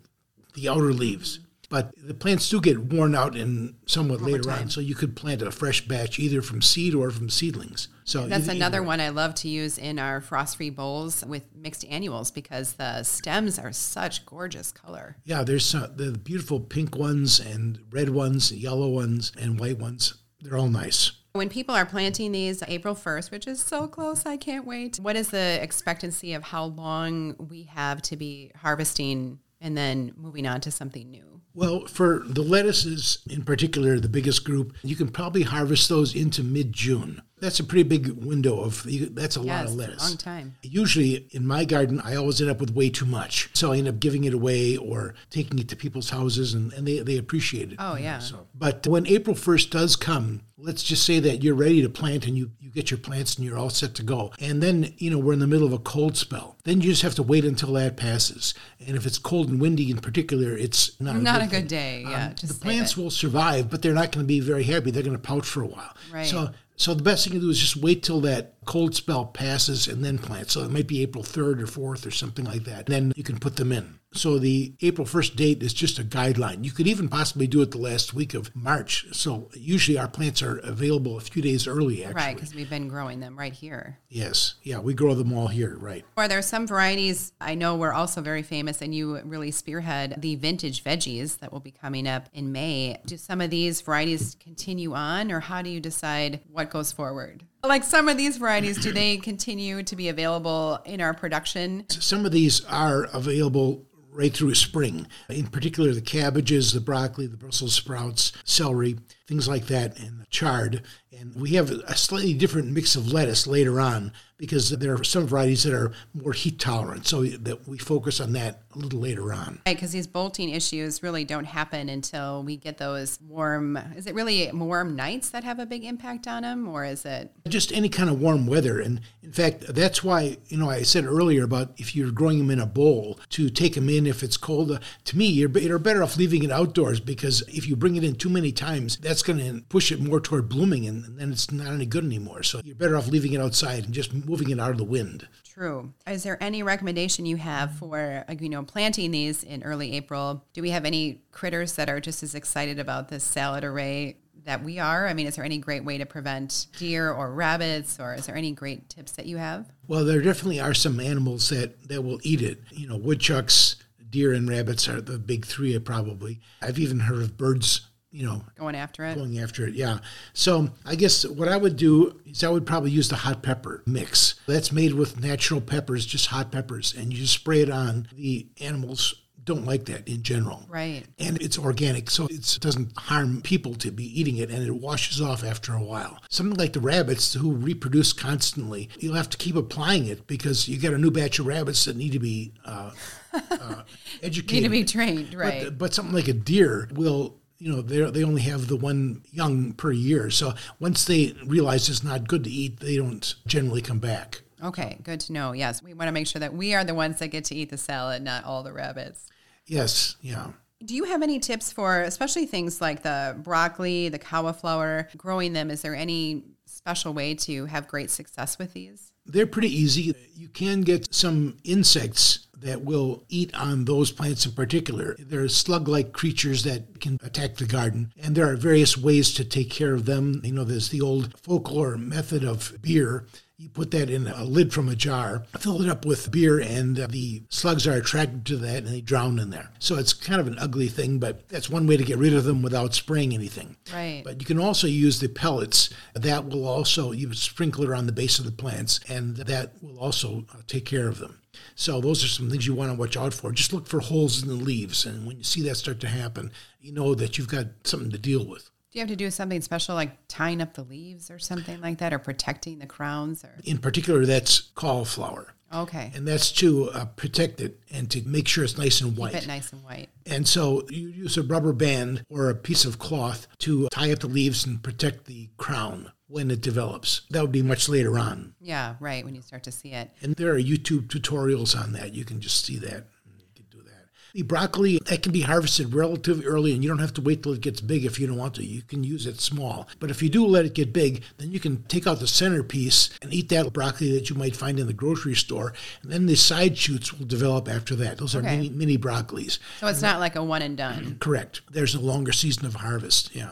the 0.55 0.67
outer 0.67 0.93
leaves. 0.93 1.39
But 1.71 1.93
the 1.95 2.13
plants 2.13 2.49
do 2.49 2.59
get 2.59 2.77
worn 2.77 3.15
out 3.15 3.37
in 3.37 3.75
somewhat 3.85 4.21
later 4.21 4.51
on, 4.51 4.69
so 4.69 4.81
you 4.81 4.93
could 4.93 5.15
plant 5.15 5.41
a 5.41 5.51
fresh 5.51 5.87
batch 5.87 6.19
either 6.19 6.41
from 6.41 6.61
seed 6.61 6.93
or 6.93 7.09
from 7.11 7.29
seedlings. 7.29 7.87
So 8.03 8.27
that's 8.27 8.43
either- 8.43 8.51
another 8.51 8.77
either- 8.79 8.87
one 8.87 8.99
I 8.99 9.07
love 9.07 9.35
to 9.35 9.47
use 9.47 9.77
in 9.77 9.97
our 9.97 10.19
frost-free 10.19 10.71
bowls 10.71 11.23
with 11.25 11.43
mixed 11.55 11.85
annuals 11.85 12.29
because 12.29 12.73
the 12.73 13.03
stems 13.03 13.57
are 13.57 13.71
such 13.71 14.25
gorgeous 14.25 14.73
color. 14.73 15.15
Yeah, 15.23 15.43
there's 15.45 15.73
uh, 15.73 15.89
the 15.95 16.11
beautiful 16.11 16.59
pink 16.59 16.97
ones 16.97 17.39
and 17.39 17.79
red 17.89 18.09
ones, 18.09 18.51
yellow 18.51 18.89
ones, 18.89 19.31
and 19.39 19.57
white 19.57 19.79
ones. 19.79 20.15
They're 20.41 20.57
all 20.57 20.67
nice. 20.67 21.13
When 21.33 21.47
people 21.47 21.73
are 21.73 21.85
planting 21.85 22.33
these 22.33 22.61
April 22.67 22.95
1st, 22.95 23.31
which 23.31 23.47
is 23.47 23.61
so 23.61 23.87
close, 23.87 24.25
I 24.25 24.35
can't 24.35 24.67
wait. 24.67 24.97
What 24.97 25.15
is 25.15 25.29
the 25.29 25.63
expectancy 25.63 26.33
of 26.33 26.43
how 26.43 26.65
long 26.65 27.35
we 27.39 27.63
have 27.63 28.01
to 28.03 28.17
be 28.17 28.51
harvesting 28.57 29.39
and 29.61 29.77
then 29.77 30.13
moving 30.17 30.45
on 30.45 30.59
to 30.61 30.71
something 30.71 31.09
new? 31.09 31.31
Well, 31.53 31.85
for 31.85 32.23
the 32.25 32.41
lettuces 32.41 33.19
in 33.29 33.43
particular, 33.43 33.99
the 33.99 34.09
biggest 34.09 34.43
group, 34.43 34.73
you 34.83 34.95
can 34.95 35.09
probably 35.09 35.43
harvest 35.43 35.89
those 35.89 36.15
into 36.15 36.43
mid 36.43 36.71
June. 36.73 37.21
That's 37.39 37.59
a 37.59 37.63
pretty 37.63 37.83
big 37.83 38.07
window 38.23 38.61
of 38.61 38.85
that's 39.15 39.35
a 39.35 39.41
lot 39.41 39.65
of 39.65 39.73
lettuce. 39.73 40.07
long 40.07 40.17
time. 40.17 40.55
Usually 40.61 41.27
in 41.31 41.45
my 41.45 41.65
garden, 41.65 41.99
I 42.05 42.15
always 42.15 42.39
end 42.39 42.51
up 42.51 42.61
with 42.61 42.75
way 42.75 42.91
too 42.91 43.07
much. 43.07 43.49
So 43.53 43.71
I 43.73 43.77
end 43.77 43.87
up 43.87 43.99
giving 43.99 44.25
it 44.25 44.33
away 44.33 44.77
or 44.77 45.15
taking 45.31 45.57
it 45.57 45.67
to 45.69 45.75
people's 45.75 46.11
houses 46.11 46.53
and, 46.53 46.71
and 46.73 46.87
they, 46.87 46.99
they 46.99 47.17
appreciate 47.17 47.71
it. 47.71 47.77
Oh, 47.79 47.95
yeah. 47.95 48.19
So, 48.19 48.47
but 48.53 48.85
when 48.85 49.07
April 49.07 49.35
1st 49.35 49.71
does 49.71 49.95
come, 49.95 50.41
let's 50.55 50.83
just 50.83 51.03
say 51.03 51.19
that 51.19 51.43
you're 51.43 51.55
ready 51.55 51.81
to 51.81 51.89
plant 51.89 52.27
and 52.27 52.37
you, 52.37 52.51
you 52.59 52.69
get 52.69 52.91
your 52.91 52.99
plants 52.99 53.35
and 53.35 53.45
you're 53.45 53.57
all 53.57 53.71
set 53.71 53.95
to 53.95 54.03
go. 54.03 54.31
And 54.39 54.61
then, 54.61 54.93
you 54.97 55.09
know, 55.09 55.17
we're 55.17 55.33
in 55.33 55.39
the 55.39 55.47
middle 55.47 55.65
of 55.65 55.73
a 55.73 55.79
cold 55.79 56.17
spell. 56.17 56.57
Then 56.63 56.81
you 56.81 56.91
just 56.91 57.01
have 57.01 57.15
to 57.15 57.23
wait 57.23 57.43
until 57.43 57.73
that 57.73 57.97
passes. 57.97 58.53
And 58.85 58.95
if 58.95 59.07
it's 59.07 59.17
cold 59.17 59.50
and 59.51 59.61
windy 59.61 59.91
in 59.91 59.97
particular, 59.97 60.57
it's 60.57 60.99
not, 60.99 61.15
Not 61.17 61.37
a 61.37 61.39
thing. 61.41 61.49
good 61.61 61.67
day. 61.67 62.01
Yeah, 62.07 62.27
Um, 62.29 62.35
just 62.35 62.53
the 62.53 62.59
plants 62.59 62.97
will 62.97 63.11
survive, 63.11 63.69
but 63.69 63.81
they're 63.81 63.93
not 63.93 64.11
going 64.11 64.23
to 64.25 64.27
be 64.27 64.39
very 64.39 64.63
happy. 64.63 64.89
They're 64.89 65.03
going 65.03 65.15
to 65.15 65.19
pout 65.21 65.45
for 65.45 65.61
a 65.61 65.67
while. 65.67 65.95
Right. 66.11 66.25
So, 66.25 66.49
so 66.77 66.93
the 66.95 67.03
best 67.03 67.25
thing 67.25 67.33
to 67.33 67.39
do 67.39 67.49
is 67.49 67.59
just 67.59 67.77
wait 67.77 68.01
till 68.01 68.21
that 68.21 68.55
cold 68.65 68.95
spell 68.95 69.25
passes 69.25 69.87
and 69.87 70.03
then 70.03 70.17
plant. 70.17 70.49
So 70.49 70.63
it 70.63 70.71
might 70.71 70.87
be 70.87 71.01
April 71.03 71.23
3rd 71.23 71.61
or 71.61 71.67
4th 71.95 72.07
or 72.07 72.11
something 72.11 72.45
like 72.45 72.63
that. 72.63 72.87
Then 72.87 73.13
you 73.15 73.23
can 73.23 73.37
put 73.37 73.57
them 73.57 73.71
in. 73.71 73.99
So 74.13 74.37
the 74.39 74.73
April 74.81 75.07
1st 75.07 75.35
date 75.37 75.63
is 75.63 75.73
just 75.73 75.97
a 75.97 76.03
guideline. 76.03 76.65
You 76.65 76.71
could 76.71 76.87
even 76.87 77.07
possibly 77.07 77.47
do 77.47 77.61
it 77.61 77.71
the 77.71 77.77
last 77.77 78.13
week 78.13 78.33
of 78.33 78.53
March. 78.53 79.05
So 79.13 79.49
usually 79.53 79.97
our 79.97 80.09
plants 80.09 80.41
are 80.41 80.57
available 80.57 81.17
a 81.17 81.21
few 81.21 81.41
days 81.41 81.65
early, 81.65 82.03
actually. 82.03 82.15
Right, 82.15 82.35
because 82.35 82.53
we've 82.53 82.69
been 82.69 82.89
growing 82.89 83.21
them 83.21 83.39
right 83.39 83.53
here. 83.53 83.99
Yes. 84.09 84.55
Yeah, 84.63 84.79
we 84.79 84.93
grow 84.93 85.15
them 85.15 85.31
all 85.31 85.47
here, 85.47 85.77
right. 85.77 86.03
Are 86.17 86.27
there 86.27 86.41
some 86.41 86.67
varieties 86.67 87.31
I 87.39 87.55
know 87.55 87.77
we're 87.77 87.93
also 87.93 88.21
very 88.21 88.43
famous, 88.43 88.81
and 88.81 88.93
you 88.93 89.21
really 89.23 89.51
spearhead 89.51 90.15
the 90.17 90.35
vintage 90.35 90.83
veggies 90.83 91.39
that 91.39 91.53
will 91.53 91.61
be 91.61 91.71
coming 91.71 92.05
up 92.05 92.27
in 92.33 92.51
May? 92.51 92.99
Do 93.05 93.15
some 93.15 93.39
of 93.39 93.49
these 93.49 93.79
varieties 93.79 94.35
continue 94.41 94.93
on, 94.93 95.31
or 95.31 95.39
how 95.39 95.61
do 95.61 95.69
you 95.69 95.79
decide 95.79 96.41
what 96.51 96.69
goes 96.69 96.91
forward? 96.91 97.45
Like 97.63 97.85
some 97.85 98.09
of 98.09 98.17
these 98.17 98.37
varieties, 98.37 98.77
do 98.77 98.91
they 98.91 99.17
continue 99.23 99.83
to 99.83 99.95
be 99.95 100.09
available 100.09 100.81
in 100.83 100.99
our 100.99 101.13
production? 101.13 101.85
Some 101.89 102.25
of 102.25 102.33
these 102.33 102.65
are 102.65 103.05
available 103.13 103.85
right 104.11 104.33
through 104.33 104.55
spring. 104.55 105.07
In 105.29 105.47
particular, 105.47 105.93
the 105.93 106.01
cabbages, 106.01 106.73
the 106.73 106.81
broccoli, 106.81 107.27
the 107.27 107.37
Brussels 107.37 107.73
sprouts, 107.73 108.31
celery, 108.43 108.97
things 109.27 109.47
like 109.47 109.67
that, 109.67 109.97
and 109.99 110.21
the 110.21 110.25
chard. 110.29 110.83
And 111.17 111.35
we 111.35 111.51
have 111.51 111.71
a 111.71 111.95
slightly 111.95 112.33
different 112.33 112.71
mix 112.71 112.95
of 112.95 113.11
lettuce 113.11 113.45
later 113.45 113.79
on 113.79 114.13
because 114.37 114.71
there 114.71 114.93
are 114.95 115.03
some 115.03 115.27
varieties 115.27 115.63
that 115.63 115.73
are 115.73 115.91
more 116.13 116.33
heat 116.33 116.57
tolerant. 116.57 117.05
So 117.05 117.23
that 117.23 117.67
we 117.67 117.77
focus 117.77 118.19
on 118.19 118.33
that 118.33 118.63
a 118.73 118.79
little 118.79 118.99
later 118.99 119.31
on. 119.33 119.61
Right, 119.65 119.75
because 119.75 119.91
these 119.91 120.07
bolting 120.07 120.49
issues 120.49 121.03
really 121.03 121.25
don't 121.25 121.45
happen 121.45 121.89
until 121.89 122.43
we 122.43 122.57
get 122.57 122.77
those 122.77 123.19
warm. 123.21 123.77
Is 123.95 124.07
it 124.07 124.15
really 124.15 124.49
warm 124.51 124.95
nights 124.95 125.29
that 125.29 125.43
have 125.43 125.59
a 125.59 125.65
big 125.65 125.83
impact 125.83 126.27
on 126.27 126.43
them, 126.43 126.67
or 126.67 126.85
is 126.85 127.05
it? 127.05 127.31
just 127.47 127.71
any 127.71 127.89
kind 127.89 128.09
of 128.09 128.19
warm 128.19 128.47
weather. 128.47 128.79
And 128.79 129.01
in 129.21 129.31
fact, 129.31 129.65
that's 129.67 130.03
why, 130.03 130.37
you 130.47 130.57
know, 130.57 130.69
I 130.69 130.81
said 130.81 131.05
earlier 131.05 131.43
about 131.43 131.73
if 131.77 131.95
you're 131.95 132.11
growing 132.11 132.39
them 132.39 132.49
in 132.49 132.59
a 132.59 132.65
bowl 132.65 133.19
to 133.29 133.49
take 133.49 133.75
them 133.75 133.89
in 133.89 134.07
if 134.07 134.23
it's 134.23 134.37
cold. 134.37 134.71
Uh, 134.71 134.79
to 135.05 135.17
me, 135.17 135.25
you're, 135.27 135.49
you're 135.51 135.77
better 135.77 136.01
off 136.01 136.17
leaving 136.17 136.43
it 136.43 136.51
outdoors 136.51 136.99
because 136.99 137.41
if 137.47 137.67
you 137.67 137.75
bring 137.75 137.95
it 137.95 138.03
in 138.03 138.15
too 138.15 138.29
many 138.29 138.51
times, 138.51 138.97
that's 138.97 139.20
going 139.25 139.39
to 139.39 139.63
push 139.69 139.91
it 139.91 139.99
more 140.01 140.19
toward 140.19 140.49
blooming 140.49 140.87
and, 140.87 141.05
and 141.05 141.19
then 141.19 141.31
it's 141.31 141.51
not 141.51 141.73
any 141.73 141.85
good 141.85 142.03
anymore. 142.03 142.43
So 142.43 142.61
you're 142.63 142.75
better 142.75 142.97
off 142.97 143.07
leaving 143.07 143.33
it 143.33 143.41
outside 143.41 143.85
and 143.85 143.93
just 143.93 144.13
moving 144.13 144.49
it 144.49 144.59
out 144.59 144.71
of 144.71 144.77
the 144.77 144.83
wind. 144.83 145.27
True. 145.43 145.93
Is 146.07 146.23
there 146.23 146.41
any 146.41 146.63
recommendation 146.63 147.25
you 147.25 147.35
have 147.37 147.73
for 147.73 148.23
uh, 148.27 148.33
you 148.39 148.49
know 148.49 148.63
planting 148.63 149.11
these 149.11 149.43
in 149.43 149.63
early 149.63 149.93
April? 149.93 150.45
Do 150.53 150.61
we 150.61 150.69
have 150.69 150.85
any 150.85 151.23
critters 151.31 151.75
that 151.75 151.89
are 151.89 151.99
just 151.99 152.23
as 152.23 152.35
excited 152.35 152.79
about 152.79 153.09
this 153.09 153.23
salad 153.23 153.63
array 153.63 154.17
that 154.45 154.63
we 154.63 154.79
are? 154.79 155.07
I 155.07 155.13
mean, 155.13 155.27
is 155.27 155.35
there 155.35 155.45
any 155.45 155.57
great 155.57 155.83
way 155.83 155.97
to 155.97 156.05
prevent 156.05 156.67
deer 156.77 157.11
or 157.11 157.33
rabbits, 157.33 157.99
or 157.99 158.15
is 158.15 158.25
there 158.25 158.35
any 158.35 158.51
great 158.51 158.89
tips 158.89 159.11
that 159.13 159.25
you 159.25 159.37
have? 159.37 159.69
Well, 159.87 160.05
there 160.05 160.21
definitely 160.21 160.59
are 160.59 160.73
some 160.73 160.99
animals 160.99 161.49
that, 161.49 161.89
that 161.89 162.03
will 162.03 162.19
eat 162.23 162.41
it. 162.41 162.61
You 162.71 162.87
know, 162.87 162.97
woodchucks, 162.97 163.75
deer, 164.09 164.33
and 164.33 164.49
rabbits 164.49 164.87
are 164.87 165.01
the 165.01 165.19
big 165.19 165.45
three, 165.45 165.77
probably. 165.79 166.39
I've 166.61 166.79
even 166.79 167.01
heard 167.01 167.21
of 167.21 167.37
birds, 167.37 167.87
you 168.11 168.25
know, 168.25 168.43
Going 168.57 168.75
after 168.75 169.05
it. 169.05 169.15
going 169.15 169.39
after 169.39 169.65
it. 169.65 169.73
Yeah. 169.73 169.99
So 170.33 170.69
I 170.85 170.95
guess 170.95 171.25
what 171.25 171.47
I 171.47 171.57
would 171.57 171.77
do 171.77 172.19
is 172.25 172.43
I 172.43 172.49
would 172.49 172.65
probably 172.65 172.91
use 172.91 173.09
the 173.09 173.15
hot 173.15 173.41
pepper 173.41 173.83
mix. 173.85 174.35
That's 174.47 174.71
made 174.71 174.93
with 174.93 175.21
natural 175.21 175.61
peppers, 175.61 176.05
just 176.05 176.27
hot 176.27 176.51
peppers, 176.51 176.93
and 176.93 177.11
you 177.13 177.19
just 177.19 177.33
spray 177.33 177.61
it 177.61 177.69
on. 177.69 178.07
The 178.13 178.47
animals 178.59 179.15
don't 179.43 179.65
like 179.65 179.85
that 179.85 180.07
in 180.07 180.21
general. 180.21 180.67
Right. 180.69 181.03
And 181.17 181.41
it's 181.41 181.57
organic, 181.57 182.11
so 182.11 182.25
it's- 182.25 182.57
it 182.57 182.61
doesn't 182.61 182.95
harm 182.95 183.41
people 183.41 183.73
to 183.75 183.89
be 183.91 184.03
eating 184.19 184.37
it, 184.37 184.51
and 184.51 184.61
it 184.63 184.75
washes 184.75 185.19
off 185.19 185.43
after 185.43 185.73
a 185.73 185.83
while. 185.83 186.19
Something 186.29 186.57
like 186.59 186.73
the 186.73 186.79
rabbits 186.79 187.33
who 187.33 187.51
reproduce 187.51 188.13
constantly, 188.13 188.87
you'll 188.99 189.15
have 189.15 189.29
to 189.31 189.37
keep 189.37 189.55
applying 189.55 190.05
it 190.05 190.27
because 190.27 190.67
you 190.67 190.77
get 190.77 190.93
a 190.93 190.97
new 190.99 191.09
batch 191.09 191.39
of 191.39 191.47
rabbits 191.47 191.85
that 191.85 191.95
need 191.95 192.11
to 192.11 192.19
be 192.19 192.53
uh, 192.65 192.91
uh, 193.33 193.81
educated. 194.21 194.51
Need 194.61 194.63
to 194.63 194.69
be 194.69 194.83
trained, 194.83 195.33
right? 195.33 195.63
But, 195.63 195.77
but 195.79 195.93
something 195.95 196.13
like 196.13 196.27
a 196.27 196.33
deer 196.33 196.87
will, 196.93 197.40
you 197.61 197.71
know, 197.71 197.81
they 197.83 198.01
they 198.09 198.23
only 198.23 198.41
have 198.41 198.67
the 198.67 198.75
one 198.75 199.21
young 199.31 199.73
per 199.73 199.91
year. 199.91 200.31
So 200.31 200.53
once 200.79 201.05
they 201.05 201.35
realize 201.45 201.87
it's 201.89 202.03
not 202.03 202.27
good 202.27 202.43
to 202.45 202.49
eat, 202.49 202.79
they 202.79 202.97
don't 202.97 203.35
generally 203.45 203.83
come 203.83 203.99
back. 203.99 204.41
okay, 204.63 204.97
good 205.03 205.19
to 205.21 205.33
know. 205.33 205.51
Yes, 205.51 205.83
we 205.83 205.93
want 205.93 206.07
to 206.07 206.11
make 206.11 206.25
sure 206.25 206.39
that 206.39 206.55
we 206.55 206.73
are 206.73 206.83
the 206.83 206.95
ones 206.95 207.19
that 207.19 207.27
get 207.27 207.45
to 207.45 207.55
eat 207.55 207.69
the 207.69 207.77
salad, 207.77 208.23
not 208.23 208.45
all 208.45 208.63
the 208.63 208.73
rabbits. 208.73 209.29
Yes, 209.67 210.15
yeah. 210.21 210.47
Do 210.83 210.95
you 210.95 211.03
have 211.03 211.21
any 211.21 211.39
tips 211.39 211.71
for, 211.71 212.01
especially 212.01 212.47
things 212.47 212.81
like 212.81 213.03
the 213.03 213.37
broccoli, 213.43 214.09
the 214.09 214.17
cauliflower, 214.17 215.07
growing 215.15 215.53
them? 215.53 215.69
Is 215.69 215.83
there 215.83 215.95
any 215.95 216.43
special 216.65 217.13
way 217.13 217.35
to 217.35 217.65
have 217.67 217.87
great 217.87 218.09
success 218.09 218.57
with 218.57 218.73
these? 218.73 219.10
They're 219.25 219.47
pretty 219.47 219.73
easy. 219.73 220.15
You 220.35 220.49
can 220.49 220.81
get 220.81 221.13
some 221.13 221.57
insects 221.63 222.47
that 222.61 222.83
will 222.83 223.23
eat 223.27 223.53
on 223.55 223.85
those 223.85 224.11
plants 224.11 224.45
in 224.45 224.51
particular. 224.51 225.15
There 225.17 225.41
are 225.41 225.49
slug 225.49 225.87
like 225.87 226.13
creatures 226.13 226.63
that 226.63 226.99
can 226.99 227.17
attack 227.23 227.55
the 227.55 227.65
garden, 227.65 228.13
and 228.21 228.35
there 228.35 228.49
are 228.49 228.55
various 228.55 228.97
ways 228.97 229.33
to 229.33 229.43
take 229.43 229.69
care 229.69 229.93
of 229.93 230.05
them. 230.05 230.41
You 230.43 230.53
know, 230.53 230.63
there's 230.63 230.89
the 230.89 231.01
old 231.01 231.39
folklore 231.39 231.97
method 231.97 232.43
of 232.43 232.79
beer. 232.81 233.25
You 233.61 233.69
put 233.69 233.91
that 233.91 234.09
in 234.09 234.25
a 234.25 234.43
lid 234.43 234.73
from 234.73 234.89
a 234.89 234.95
jar, 234.95 235.45
fill 235.59 235.83
it 235.83 235.87
up 235.87 236.03
with 236.03 236.31
beer, 236.31 236.59
and 236.59 236.99
uh, 236.99 237.05
the 237.05 237.43
slugs 237.49 237.85
are 237.85 237.93
attracted 237.93 238.43
to 238.47 238.57
that 238.57 238.77
and 238.77 238.87
they 238.87 239.01
drown 239.01 239.37
in 239.37 239.51
there. 239.51 239.69
So 239.77 239.97
it's 239.97 240.13
kind 240.13 240.41
of 240.41 240.47
an 240.47 240.57
ugly 240.57 240.87
thing, 240.87 241.19
but 241.19 241.47
that's 241.47 241.69
one 241.69 241.85
way 241.85 241.95
to 241.95 242.03
get 242.03 242.17
rid 242.17 242.33
of 242.33 242.43
them 242.43 242.63
without 242.63 242.95
spraying 242.95 243.35
anything. 243.35 243.75
Right. 243.93 244.23
But 244.25 244.39
you 244.39 244.47
can 244.47 244.57
also 244.57 244.87
use 244.87 245.19
the 245.19 245.27
pellets. 245.27 245.91
That 246.15 246.47
will 246.49 246.67
also, 246.67 247.11
you 247.11 247.31
sprinkle 247.35 247.83
it 247.83 247.89
around 247.89 248.07
the 248.07 248.13
base 248.13 248.39
of 248.39 248.45
the 248.45 248.51
plants, 248.51 248.99
and 249.07 249.37
that 249.37 249.73
will 249.79 249.99
also 249.99 250.43
uh, 250.55 250.61
take 250.65 250.85
care 250.85 251.07
of 251.07 251.19
them. 251.19 251.39
So 251.75 252.01
those 252.01 252.23
are 252.23 252.29
some 252.29 252.49
things 252.49 252.65
you 252.65 252.73
want 252.73 252.91
to 252.91 252.97
watch 252.97 253.15
out 253.15 253.31
for. 253.31 253.51
Just 253.51 253.73
look 253.73 253.85
for 253.85 253.99
holes 253.99 254.41
in 254.41 254.49
the 254.49 254.55
leaves, 254.55 255.05
and 255.05 255.27
when 255.27 255.37
you 255.37 255.43
see 255.43 255.61
that 255.61 255.77
start 255.77 255.99
to 255.99 256.07
happen, 256.07 256.51
you 256.79 256.91
know 256.91 257.13
that 257.13 257.37
you've 257.37 257.47
got 257.47 257.67
something 257.83 258.09
to 258.09 258.17
deal 258.17 258.43
with. 258.43 258.71
Do 258.91 258.99
you 258.99 259.01
have 259.03 259.09
to 259.09 259.15
do 259.15 259.31
something 259.31 259.61
special 259.61 259.95
like 259.95 260.11
tying 260.27 260.61
up 260.61 260.73
the 260.73 260.83
leaves 260.83 261.31
or 261.31 261.39
something 261.39 261.79
like 261.79 261.99
that 261.99 262.11
or 262.11 262.19
protecting 262.19 262.79
the 262.79 262.85
crowns 262.85 263.43
or 263.43 263.55
In 263.63 263.77
particular, 263.77 264.25
that's 264.25 264.59
cauliflower. 264.75 265.53
Okay. 265.73 266.11
And 266.13 266.27
that's 266.27 266.51
to 266.53 266.89
uh, 266.89 267.05
protect 267.05 267.61
it 267.61 267.79
and 267.89 268.11
to 268.11 268.21
make 268.27 268.49
sure 268.49 268.65
it's 268.65 268.77
nice 268.77 268.99
and 268.99 269.15
white. 269.15 269.31
Keep 269.31 269.43
it 269.43 269.47
nice 269.47 269.71
and 269.71 269.81
white. 269.83 270.09
And 270.25 270.45
so 270.45 270.85
you 270.89 271.07
use 271.07 271.37
a 271.37 271.43
rubber 271.43 271.71
band 271.71 272.25
or 272.29 272.49
a 272.49 272.55
piece 272.55 272.83
of 272.83 272.99
cloth 272.99 273.47
to 273.59 273.87
tie 273.89 274.11
up 274.11 274.19
the 274.19 274.27
leaves 274.27 274.65
and 274.65 274.83
protect 274.83 275.25
the 275.25 275.47
crown 275.55 276.11
when 276.27 276.51
it 276.51 276.59
develops. 276.59 277.21
That 277.29 277.41
would 277.41 277.51
be 277.53 277.61
much 277.63 277.87
later 277.87 278.19
on. 278.19 278.55
Yeah, 278.59 278.95
right, 278.99 279.23
when 279.23 279.35
you 279.35 279.41
start 279.41 279.63
to 279.63 279.71
see 279.71 279.91
it. 279.93 280.11
And 280.21 280.35
there 280.35 280.51
are 280.51 280.59
YouTube 280.59 281.07
tutorials 281.07 281.81
on 281.81 281.93
that. 281.93 282.13
You 282.13 282.25
can 282.25 282.41
just 282.41 282.65
see 282.65 282.77
that. 282.79 283.05
You 283.25 283.45
can 283.55 283.65
do 283.71 283.81
that. 283.83 284.07
The 284.33 284.43
broccoli 284.43 284.99
that 285.07 285.23
can 285.23 285.31
be 285.31 285.41
harvested 285.41 285.93
relatively 285.93 286.45
early, 286.45 286.73
and 286.73 286.83
you 286.83 286.89
don't 286.89 286.99
have 286.99 287.13
to 287.15 287.21
wait 287.21 287.43
till 287.43 287.53
it 287.53 287.61
gets 287.61 287.81
big 287.81 288.05
if 288.05 288.19
you 288.19 288.27
don't 288.27 288.37
want 288.37 288.55
to. 288.55 288.65
You 288.65 288.81
can 288.81 289.03
use 289.03 289.25
it 289.25 289.41
small. 289.41 289.87
But 289.99 290.09
if 290.11 290.21
you 290.23 290.29
do 290.29 290.45
let 290.45 290.65
it 290.65 290.73
get 290.73 290.93
big, 290.93 291.23
then 291.37 291.51
you 291.51 291.59
can 291.59 291.83
take 291.83 292.07
out 292.07 292.19
the 292.19 292.27
centerpiece 292.27 293.09
and 293.21 293.33
eat 293.33 293.49
that 293.49 293.73
broccoli 293.73 294.11
that 294.13 294.29
you 294.29 294.35
might 294.35 294.55
find 294.55 294.79
in 294.79 294.87
the 294.87 294.93
grocery 294.93 295.35
store. 295.35 295.73
And 296.03 296.11
then 296.11 296.25
the 296.27 296.35
side 296.35 296.77
shoots 296.77 297.13
will 297.13 297.25
develop 297.25 297.67
after 297.67 297.95
that. 297.97 298.17
Those 298.17 298.35
are 298.35 298.39
Okay. 298.39 298.55
mini, 298.57 298.69
mini 298.69 298.97
broccolis. 298.97 299.59
So 299.79 299.87
it's 299.87 300.01
not 300.01 300.19
like 300.19 300.35
a 300.35 300.43
one 300.43 300.61
and 300.61 300.77
done. 300.77 301.17
Correct. 301.19 301.61
There's 301.71 301.95
a 301.95 301.99
longer 301.99 302.31
season 302.31 302.65
of 302.65 302.75
harvest. 302.75 303.35
Yeah. 303.35 303.51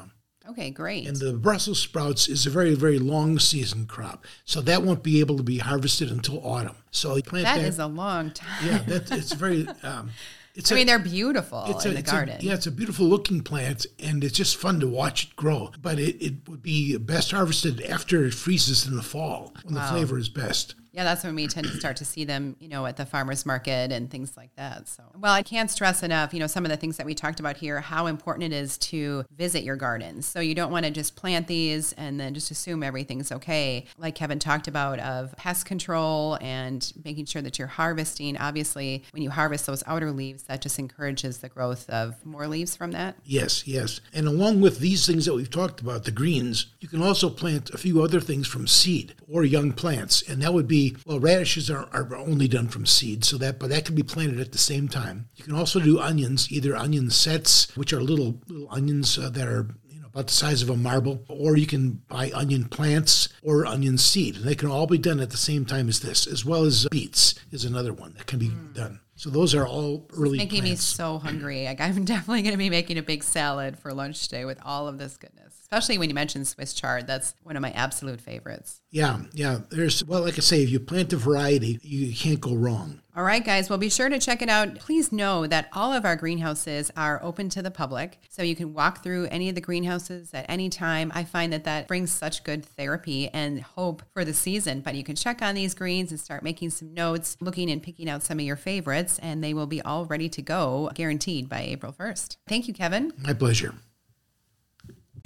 Okay, 0.49 0.71
great. 0.71 1.07
And 1.07 1.17
the 1.17 1.33
Brussels 1.33 1.77
sprouts 1.79 2.27
is 2.27 2.47
a 2.47 2.49
very, 2.49 2.73
very 2.73 2.97
long 2.97 3.37
season 3.37 3.85
crop. 3.85 4.25
So 4.45 4.61
that 4.61 4.81
won't 4.81 5.03
be 5.03 5.19
able 5.19 5.37
to 5.37 5.43
be 5.43 5.59
harvested 5.59 6.09
until 6.09 6.43
autumn. 6.43 6.75
So 6.89 7.15
you 7.17 7.21
plant 7.21 7.45
that 7.45 7.57
that. 7.59 7.67
is 7.67 7.77
a 7.77 7.85
long 7.85 8.31
time. 8.31 8.65
yeah, 8.65 8.79
that, 8.87 9.11
it's 9.15 9.33
very. 9.33 9.67
Um, 9.83 10.09
it's 10.55 10.71
I 10.71 10.75
a- 10.75 10.77
mean, 10.77 10.87
they're 10.87 10.99
beautiful 10.99 11.65
it's 11.67 11.85
in 11.85 11.91
a, 11.91 11.93
the 11.93 11.99
it's 11.99 12.09
a- 12.11 12.15
garden. 12.15 12.37
yeah, 12.41 12.53
it's 12.53 12.67
a 12.67 12.71
beautiful 12.71 13.05
looking 13.07 13.41
plant, 13.41 13.85
and 13.99 14.23
it's 14.23 14.37
just 14.37 14.57
fun 14.57 14.79
to 14.79 14.87
watch 14.87 15.25
it 15.25 15.35
grow. 15.35 15.71
But 15.81 15.99
it, 15.99 16.15
it 16.21 16.33
would 16.47 16.61
be 16.61 16.97
best 16.97 17.31
harvested 17.31 17.81
after 17.81 18.25
it 18.25 18.33
freezes 18.33 18.85
in 18.87 18.95
the 18.95 19.03
fall 19.03 19.53
when 19.63 19.75
the 19.75 19.81
flavor 19.81 20.17
is 20.17 20.29
best. 20.29 20.75
Yeah, 20.99 21.05
that's 21.05 21.23
when 21.23 21.33
we 21.33 21.47
tend 21.47 21.65
to 21.65 21.77
start 21.77 21.95
to 21.95 22.03
see 22.03 22.25
them, 22.25 22.57
you 22.59 22.67
know, 22.67 22.85
at 22.85 22.97
the 22.97 23.05
farmers 23.05 23.45
market 23.45 23.93
and 23.93 24.11
things 24.11 24.35
like 24.35 24.53
that. 24.57 24.89
So, 24.89 25.01
well, 25.17 25.31
I 25.31 25.43
can't 25.43 25.71
stress 25.71 26.03
enough, 26.03 26.33
you 26.33 26.41
know, 26.41 26.47
some 26.47 26.65
of 26.65 26.71
the 26.71 26.75
things 26.75 26.97
that 26.97 27.05
we 27.05 27.15
talked 27.15 27.39
about 27.39 27.55
here, 27.55 27.79
how 27.79 28.07
important 28.07 28.51
it 28.51 28.53
is 28.53 28.77
to 28.79 29.23
visit 29.33 29.63
your 29.63 29.77
gardens. 29.77 30.25
So 30.25 30.41
you 30.41 30.53
don't 30.53 30.73
want 30.73 30.83
to 30.83 30.91
just 30.91 31.15
plant 31.15 31.47
these 31.47 31.93
and 31.93 32.19
then 32.19 32.33
just 32.33 32.51
assume 32.51 32.83
everything's 32.83 33.31
okay. 33.31 33.85
Like 33.97 34.13
Kevin 34.13 34.39
talked 34.39 34.67
about 34.67 34.99
of 34.99 35.33
pest 35.37 35.65
control 35.65 36.37
and 36.41 36.91
making 37.05 37.27
sure 37.27 37.41
that 37.43 37.57
you're 37.57 37.69
harvesting. 37.69 38.35
Obviously, 38.35 39.05
when 39.11 39.23
you 39.23 39.29
harvest 39.29 39.67
those 39.67 39.85
outer 39.87 40.11
leaves, 40.11 40.43
that 40.43 40.61
just 40.61 40.79
encourages 40.79 41.37
the 41.37 41.47
growth 41.47 41.89
of 41.89 42.25
more 42.25 42.45
leaves 42.45 42.75
from 42.75 42.91
that. 42.91 43.15
Yes, 43.23 43.65
yes. 43.65 44.01
And 44.13 44.27
along 44.27 44.59
with 44.59 44.79
these 44.79 45.07
things 45.07 45.25
that 45.27 45.33
we've 45.33 45.49
talked 45.49 45.79
about, 45.79 46.03
the 46.03 46.11
greens, 46.11 46.65
you 46.81 46.89
can 46.89 47.01
also 47.01 47.29
plant 47.29 47.69
a 47.69 47.77
few 47.77 48.03
other 48.03 48.19
things 48.19 48.47
from 48.47 48.67
seed 48.67 49.15
or 49.29 49.45
young 49.45 49.71
plants. 49.71 50.21
And 50.27 50.41
that 50.41 50.53
would 50.53 50.67
be, 50.67 50.88
well, 51.05 51.19
radishes 51.19 51.69
are, 51.69 51.87
are 51.91 52.15
only 52.15 52.47
done 52.47 52.67
from 52.67 52.85
seed, 52.85 53.23
so 53.25 53.37
that 53.37 53.59
but 53.59 53.69
that 53.69 53.85
can 53.85 53.95
be 53.95 54.03
planted 54.03 54.39
at 54.39 54.51
the 54.51 54.57
same 54.57 54.87
time. 54.87 55.27
You 55.35 55.43
can 55.43 55.55
also 55.55 55.79
do 55.79 55.99
onions, 55.99 56.51
either 56.51 56.75
onion 56.75 57.09
sets, 57.09 57.75
which 57.75 57.93
are 57.93 58.01
little 58.01 58.39
little 58.47 58.67
onions 58.71 59.17
uh, 59.17 59.29
that 59.29 59.47
are 59.47 59.67
you 59.89 60.01
know 60.01 60.07
about 60.07 60.27
the 60.27 60.33
size 60.33 60.61
of 60.61 60.69
a 60.69 60.75
marble, 60.75 61.23
or 61.27 61.57
you 61.57 61.67
can 61.67 62.01
buy 62.07 62.31
onion 62.33 62.65
plants 62.65 63.29
or 63.41 63.65
onion 63.65 63.97
seed. 63.97 64.37
And 64.37 64.45
they 64.45 64.55
can 64.55 64.69
all 64.69 64.87
be 64.87 64.97
done 64.97 65.19
at 65.19 65.29
the 65.29 65.37
same 65.37 65.65
time 65.65 65.87
as 65.89 65.99
this, 65.99 66.27
as 66.27 66.45
well 66.45 66.63
as 66.63 66.87
beets 66.91 67.35
is 67.51 67.65
another 67.65 67.93
one 67.93 68.13
that 68.15 68.27
can 68.27 68.39
be 68.39 68.51
done. 68.73 68.99
So 69.19 69.29
those 69.29 69.53
are 69.53 69.67
all 69.67 70.07
early 70.17 70.37
Making 70.37 70.63
me 70.63 70.75
so 70.77 71.17
hungry. 71.17 71.65
Like 71.65 71.81
I'm 71.81 72.05
definitely 72.05 72.41
going 72.41 72.53
to 72.53 72.57
be 72.57 72.69
making 72.69 72.97
a 72.97 73.03
big 73.03 73.21
salad 73.21 73.77
for 73.77 73.93
lunch 73.93 74.29
today 74.29 74.45
with 74.45 74.57
all 74.63 74.87
of 74.87 74.97
this 74.97 75.17
goodness. 75.17 75.55
Especially 75.61 75.97
when 75.97 76.09
you 76.09 76.15
mentioned 76.15 76.47
Swiss 76.47 76.73
chard. 76.73 77.05
That's 77.05 77.35
one 77.43 77.57
of 77.57 77.61
my 77.61 77.71
absolute 77.71 78.21
favorites. 78.21 78.81
Yeah, 78.91 79.19
yeah. 79.33 79.59
There's 79.69 80.05
well, 80.05 80.21
like 80.21 80.37
I 80.37 80.41
say, 80.41 80.63
if 80.63 80.69
you 80.69 80.79
plant 80.79 81.11
a 81.11 81.17
variety, 81.17 81.79
you 81.83 82.15
can't 82.15 82.39
go 82.39 82.55
wrong. 82.55 83.01
All 83.15 83.25
right, 83.25 83.43
guys. 83.43 83.69
Well, 83.69 83.77
be 83.77 83.89
sure 83.89 84.07
to 84.07 84.17
check 84.17 84.41
it 84.41 84.49
out. 84.49 84.75
Please 84.75 85.11
know 85.11 85.45
that 85.45 85.67
all 85.73 85.91
of 85.91 86.05
our 86.05 86.15
greenhouses 86.15 86.89
are 86.95 87.19
open 87.21 87.49
to 87.49 87.61
the 87.61 87.69
public, 87.69 88.17
so 88.29 88.43
you 88.43 88.55
can 88.55 88.73
walk 88.73 89.03
through 89.03 89.25
any 89.25 89.49
of 89.49 89.55
the 89.55 89.61
greenhouses 89.61 90.33
at 90.33 90.45
any 90.47 90.69
time. 90.69 91.11
I 91.13 91.23
find 91.23 91.51
that 91.51 91.65
that 91.65 91.87
brings 91.87 92.11
such 92.11 92.43
good 92.43 92.63
therapy 92.63 93.27
and 93.29 93.61
hope 93.61 94.03
for 94.13 94.23
the 94.23 94.33
season. 94.33 94.79
But 94.81 94.95
you 94.95 95.03
can 95.03 95.15
check 95.15 95.41
on 95.41 95.53
these 95.53 95.73
greens 95.73 96.11
and 96.11 96.19
start 96.19 96.43
making 96.43 96.69
some 96.69 96.93
notes, 96.93 97.35
looking 97.41 97.69
and 97.69 97.83
picking 97.83 98.09
out 98.09 98.23
some 98.23 98.39
of 98.39 98.45
your 98.45 98.55
favorites, 98.55 99.08
and 99.17 99.43
they 99.43 99.53
will 99.53 99.65
be 99.65 99.81
all 99.81 100.05
ready 100.05 100.29
to 100.29 100.41
go, 100.41 100.91
guaranteed 100.93 101.49
by 101.49 101.61
April 101.61 101.91
1st. 101.91 102.37
Thank 102.47 102.67
you, 102.67 102.73
Kevin. 102.73 103.13
My 103.17 103.33
pleasure. 103.33 103.73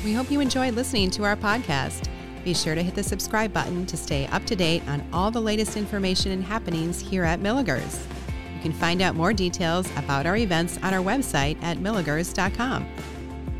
We 0.04 0.14
hope 0.14 0.32
you 0.32 0.40
enjoyed 0.40 0.76
listening 0.76 1.12
to 1.12 1.24
our 1.24 1.36
podcast. 1.36 2.10
Be 2.44 2.54
sure 2.54 2.76
to 2.76 2.84
hit 2.84 2.96
the 2.96 3.04
subscribe 3.04 3.54
button 3.54 3.86
to 3.86 3.98
stay 3.98 4.28
up 4.28 4.46
to 4.46 4.56
date 4.56 4.84
on 4.88 5.06
all 5.14 5.32
the 5.32 5.42
latest 5.42 5.78
information 5.78 6.32
and 6.32 6.44
happenings 6.44 7.00
here 7.00 7.24
at 7.24 7.40
Milaegers. 7.40 8.06
You 8.56 8.62
can 8.62 8.74
find 8.74 9.02
out 9.02 9.16
more 9.16 9.34
details 9.34 9.90
about 9.98 10.26
our 10.26 10.38
events 10.38 10.78
on 10.84 10.94
our 10.94 11.04
website 11.04 11.62
at 11.64 11.78
milaegers.com. 11.78 12.88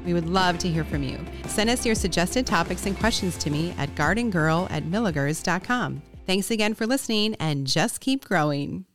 We 0.06 0.14
would 0.14 0.28
love 0.28 0.58
to 0.60 0.70
hear 0.70 0.84
from 0.84 1.04
you. 1.04 1.18
Send 1.48 1.70
us 1.70 1.86
your 1.86 1.96
suggested 1.96 2.46
topics 2.46 2.86
and 2.86 2.98
questions 2.98 3.38
to 3.38 3.50
me 3.50 3.74
at 3.78 3.96
gardengirl 3.96 4.70
at 4.70 4.84
milaegers.com. 4.84 6.02
Thanks 6.26 6.52
again 6.52 6.74
for 6.74 6.86
listening 6.86 7.36
and 7.36 7.68
just 7.68 8.00
keep 8.00 8.26
growing. 8.26 8.86